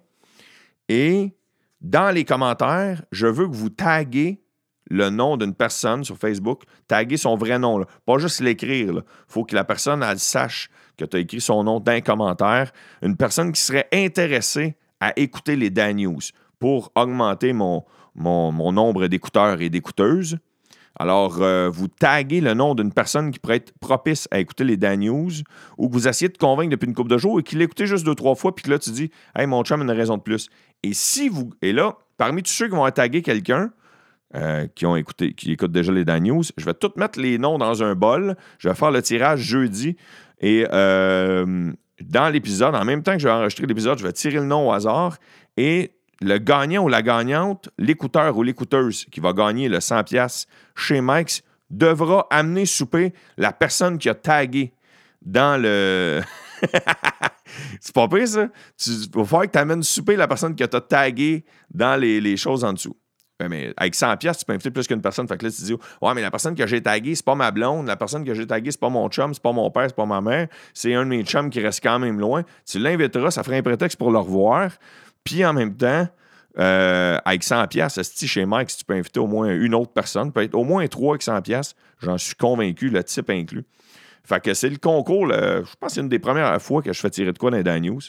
Et 0.89 1.35
dans 1.81 2.15
les 2.15 2.25
commentaires, 2.25 3.03
je 3.11 3.27
veux 3.27 3.49
que 3.49 3.55
vous 3.55 3.71
taguez 3.71 4.43
le 4.89 5.11
nom 5.11 5.37
d'une 5.37 5.55
personne 5.55 6.05
sur 6.05 6.17
Facebook, 6.17 6.63
taguer 6.87 7.17
son 7.17 7.37
vrai 7.37 7.59
nom, 7.59 7.85
pas 8.05 8.19
juste 8.19 8.41
l'écrire. 8.41 8.93
Il 8.95 9.03
faut 9.27 9.45
que 9.45 9.55
la 9.55 9.65
personne 9.65 10.05
sache 10.17 10.71
que 10.97 11.05
tu 11.05 11.17
as 11.17 11.21
écrit 11.21 11.41
son 11.41 11.65
nom 11.65 11.81
d'un 11.81 12.01
commentaire. 12.01 12.71
Une 13.03 13.17
personne 13.17 13.51
qui 13.51 13.61
serait 13.61 13.89
intéressée 13.93 14.77
à 15.01 15.13
écouter 15.19 15.57
les 15.57 15.71
Dan 15.71 15.97
News 15.97 16.21
pour 16.59 16.93
augmenter 16.95 17.53
mon 17.53 17.83
nombre 18.15 19.09
d'écouteurs 19.09 19.61
et 19.61 19.71
d'écouteuses. 19.71 20.39
Alors, 20.99 21.43
euh, 21.43 21.69
vous 21.69 21.89
taguez 21.89 22.41
le 22.41 22.55
nom 22.55 22.75
d'une 22.75 22.93
personne 22.93 23.31
qui 23.31 23.39
pourrait 23.39 23.57
être 23.57 23.73
propice 23.81 24.29
à 24.31 24.39
écouter 24.39 24.65
les 24.65 24.77
Dan 24.77 25.01
News 25.01 25.31
ou 25.77 25.89
que 25.89 25.93
vous 25.93 26.09
essayez 26.09 26.31
de 26.31 26.39
convaincre 26.39 26.71
depuis 26.71 26.87
une 26.87 26.95
couple 26.95 27.11
de 27.11 27.19
jours 27.19 27.39
et 27.39 27.43
qu'il 27.43 27.59
l'a 27.59 27.65
écouté 27.65 27.87
juste 27.87 28.05
deux, 28.05 28.15
trois 28.15 28.35
fois, 28.35 28.55
puis 28.55 28.63
que 28.65 28.71
là, 28.71 28.79
tu 28.79 28.91
dis 28.91 29.11
Hey, 29.37 29.47
mon 29.47 29.63
chum 29.63 29.81
a 29.81 29.85
une 29.85 29.91
raison 29.91 30.17
de 30.17 30.23
plus. 30.23 30.49
Et 30.83 30.95
si 30.95 31.29
vous. 31.29 31.51
Et 31.61 31.73
là, 31.73 31.97
parmi 32.17 32.43
tous 32.43 32.53
ceux 32.53 32.69
qui 32.69 32.75
vont 32.75 32.91
taguer 32.91 33.21
quelqu'un, 33.21 33.71
euh, 34.35 34.67
qui 34.75 34.87
ont 34.87 34.97
écouté, 34.97 35.35
qui 35.35 35.57
déjà 35.57 35.93
les 35.93 36.05
Dan 36.05 36.25
News, 36.25 36.43
je 36.57 36.65
vais 36.65 36.75
tout 36.75 36.93
mettre 36.97 37.21
les 37.21 37.39
noms 37.39 37.59
dans 37.59 37.83
un 37.83 37.95
bol. 37.95 38.37
Je 38.59 38.69
vais 38.69 38.75
faire 38.75 38.91
le 38.91 39.03
tirage 39.03 39.41
jeudi. 39.41 39.97
Et 40.41 40.67
euh, 40.73 41.73
dans 42.03 42.29
l'épisode, 42.29 42.75
en 42.75 42.85
même 42.85 43.03
temps 43.03 43.13
que 43.13 43.19
je 43.19 43.29
vais 43.29 43.35
enregistrer 43.35 43.67
l'épisode, 43.67 43.99
je 43.99 44.05
vais 44.05 44.13
tirer 44.13 44.37
le 44.37 44.45
nom 44.45 44.69
au 44.69 44.73
hasard. 44.73 45.19
Et 45.57 45.93
le 46.21 46.39
gagnant 46.39 46.85
ou 46.85 46.89
la 46.89 47.03
gagnante, 47.03 47.69
l'écouteur 47.79 48.37
ou 48.37 48.43
l'écouteuse 48.43 49.07
qui 49.11 49.21
va 49.21 49.33
gagner 49.33 49.69
le 49.69 49.79
100$ 49.79 50.47
chez 50.75 51.01
Mike's, 51.01 51.43
devra 51.71 52.27
amener 52.31 52.67
souper 52.67 53.13
la 53.37 53.53
personne 53.53 53.99
qui 53.99 54.09
a 54.09 54.15
tagué 54.15 54.73
dans 55.23 55.61
le. 55.61 56.23
c'est 57.81 57.95
pas 57.95 58.09
pire, 58.09 58.29
ça? 58.29 58.49
Il 58.87 59.11
va 59.15 59.25
falloir 59.25 59.47
que 59.47 59.53
tu 59.53 59.59
amènes 59.59 59.83
souper 59.83 60.17
la 60.17 60.29
personne 60.29 60.55
qui 60.55 60.67
t'a 60.67 60.81
tagué 60.81 61.45
dans 61.73 62.01
les, 62.01 62.37
choses 62.37 62.65
en 62.65 62.73
dessous. 62.73 62.97
avec 63.41 63.95
100 63.95 64.17
pièces, 64.19 64.39
tu 64.39 64.45
peux 64.45 64.53
inviter 64.53 64.71
plus 64.71 64.87
qu'une 64.87 65.03
personne. 65.03 65.27
Fait 65.27 65.37
que 65.37 65.45
là, 65.45 65.51
tu 65.51 65.63
dis, 65.63 65.75
ouais, 65.75 66.15
mais 66.15 66.23
la 66.23 66.31
personne 66.31 66.55
que 66.55 66.67
j'ai 66.67 66.83
taguée, 66.83 67.15
c'est 67.15 67.25
pas 67.25 67.35
ma 67.35 67.51
blonde. 67.51 67.87
La 67.87 67.97
personne 67.97 68.25
que 68.25 68.33
j'ai 68.33 68.47
taguée, 68.47 68.71
c'est 68.71 68.81
pas 68.81 68.89
mon 68.89 69.09
chum, 69.09 69.35
c'est 69.35 69.43
pas 69.43 69.53
mon 69.53 69.71
père, 69.71 69.87
c'est 69.89 69.97
pas 69.97 70.07
ma 70.07 70.21
mère. 70.21 70.49
C'est 70.73 70.95
un 70.95 71.05
de 71.05 71.11
mes 71.11 71.25
chums 71.25 71.51
qui 71.51 71.61
reste 71.61 71.83
quand 71.83 71.99
même 71.99 72.21
loin. 72.21 72.45
Tu 72.65 72.79
l'inviteras, 72.79 73.31
ça 73.31 73.43
ferait 73.43 73.59
un 73.59 73.63
prétexte 73.63 73.99
pour 73.99 74.11
le 74.11 74.19
revoir. 74.19 74.71
Puis 75.27 75.45
en 75.45 75.53
même 75.53 75.77
temps, 75.77 76.09
euh, 76.59 77.19
avec 77.25 77.43
100 77.43 77.67
pièces, 77.67 78.01
chez 78.25 78.47
Mike, 78.47 78.71
si 78.71 78.79
tu 78.79 78.85
peux 78.87 78.95
inviter 78.95 79.21
au 79.21 79.27
moins 79.27 79.49
une 79.55 79.75
autre 79.75 79.93
personne, 79.93 80.33
peut-être 80.33 80.55
au 80.55 80.65
moins 80.65 80.87
trois 80.87 81.15
avec 81.15 81.23
100 81.23 81.43
pièces, 81.43 81.75
j'en 82.01 82.17
suis 82.17 82.37
convaincu, 82.37 82.89
le 82.89 83.05
type 83.05 83.29
inclus. 83.29 83.65
Fait 84.25 84.43
que 84.43 84.55
c'est 84.55 84.71
le 84.71 84.79
concours, 84.79 85.29
je 85.31 85.61
pense 85.79 85.91
que 85.91 85.95
c'est 85.95 86.01
une 86.01 86.09
des 86.09 86.19
premières 86.19 86.61
fois 86.63 86.81
que 86.81 86.93
je 86.93 86.99
fais 86.99 87.11
tirer 87.11 87.33
de 87.33 87.39
quoi 87.39 87.51
dans 87.51 87.63
les 87.63 87.81
News. 87.81 88.01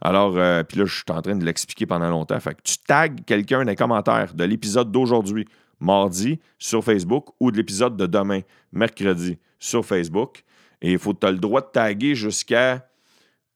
Alors, 0.00 0.36
euh, 0.36 0.64
puis 0.64 0.78
là, 0.78 0.84
je 0.84 0.94
suis 0.94 1.04
en 1.10 1.22
train 1.22 1.36
de 1.36 1.44
l'expliquer 1.44 1.86
pendant 1.86 2.08
longtemps. 2.08 2.38
Fait 2.40 2.54
que 2.54 2.62
tu 2.64 2.76
tags 2.78 3.08
quelqu'un 3.08 3.58
dans 3.58 3.70
les 3.70 3.76
commentaires 3.76 4.34
de 4.34 4.44
l'épisode 4.44 4.90
d'aujourd'hui, 4.90 5.46
mardi, 5.78 6.40
sur 6.58 6.82
Facebook, 6.82 7.28
ou 7.38 7.52
de 7.52 7.56
l'épisode 7.56 7.96
de 7.96 8.06
demain, 8.06 8.40
mercredi, 8.72 9.38
sur 9.60 9.84
Facebook. 9.84 10.42
Et 10.80 10.92
il 10.92 10.98
faut 10.98 11.14
que 11.14 11.20
tu 11.20 11.26
as 11.26 11.30
le 11.30 11.38
droit 11.38 11.60
de 11.60 11.68
taguer 11.72 12.16
jusqu'à 12.16 12.84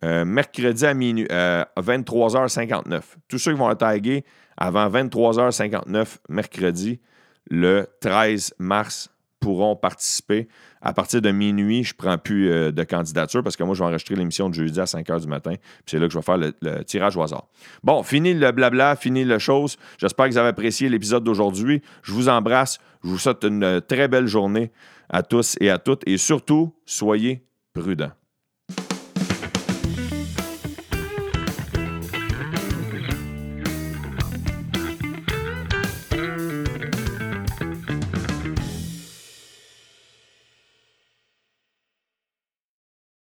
euh, 0.05 0.25
mercredi 0.25 0.85
à 0.85 0.95
minuit, 0.95 1.25
23h59. 1.25 2.95
Euh, 2.95 3.01
Tous 3.29 3.39
ceux 3.39 3.53
qui 3.53 3.59
vont 3.59 3.71
être 3.71 3.79
taguer 3.79 4.25
avant 4.57 4.89
23h59 4.89 6.19
mercredi, 6.29 7.01
le 7.51 7.87
13 8.01 8.55
mars, 8.59 9.11
pourront 9.41 9.77
participer. 9.77 10.49
À 10.83 10.93
partir 10.93 11.23
de 11.23 11.31
minuit, 11.31 11.85
je 11.85 11.93
ne 11.93 11.97
prends 11.97 12.19
plus 12.19 12.51
euh, 12.51 12.73
de 12.73 12.83
candidature 12.85 13.43
parce 13.43 13.57
que 13.57 13.63
moi, 13.63 13.75
je 13.75 13.81
vais 13.81 13.87
enregistrer 13.87 14.17
l'émission 14.17 14.49
de 14.49 14.55
jeudi 14.55 14.81
à 14.81 14.87
5 14.87 15.07
h 15.07 15.21
du 15.21 15.29
matin. 15.29 15.55
C'est 15.87 15.99
là 15.99 16.07
que 16.07 16.13
je 16.13 16.19
vais 16.19 16.25
faire 16.25 16.39
le, 16.39 16.83
tirage 16.85 17.17
au 17.17 17.23
hasard. 17.23 17.47
Bon, 17.83 18.03
fini 18.03 18.35
le 18.35 18.51
blabla, 18.51 18.97
fini 18.97 19.25
la 19.25 19.39
chose. 19.39 19.77
J'espère 19.99 20.27
que 20.27 20.33
vous 20.33 20.39
avez 20.39 20.49
apprécié 20.49 20.89
l'épisode 20.89 21.25
d'aujourd'hui. 21.25 21.83
Je 22.03 22.13
vous 22.13 22.29
embrasse. 22.29 22.79
Je 23.05 23.09
vous 23.09 23.19
souhaite 23.19 23.45
une 23.45 23.81
très 23.87 24.09
belle 24.09 24.27
journée 24.27 24.73
à 25.09 25.23
tous 25.23 25.57
et 25.61 25.71
à 25.71 25.79
toutes. 25.79 26.03
Et 26.07 26.19
surtout, 26.19 26.75
soyez 26.85 27.45
prudents. 27.73 28.13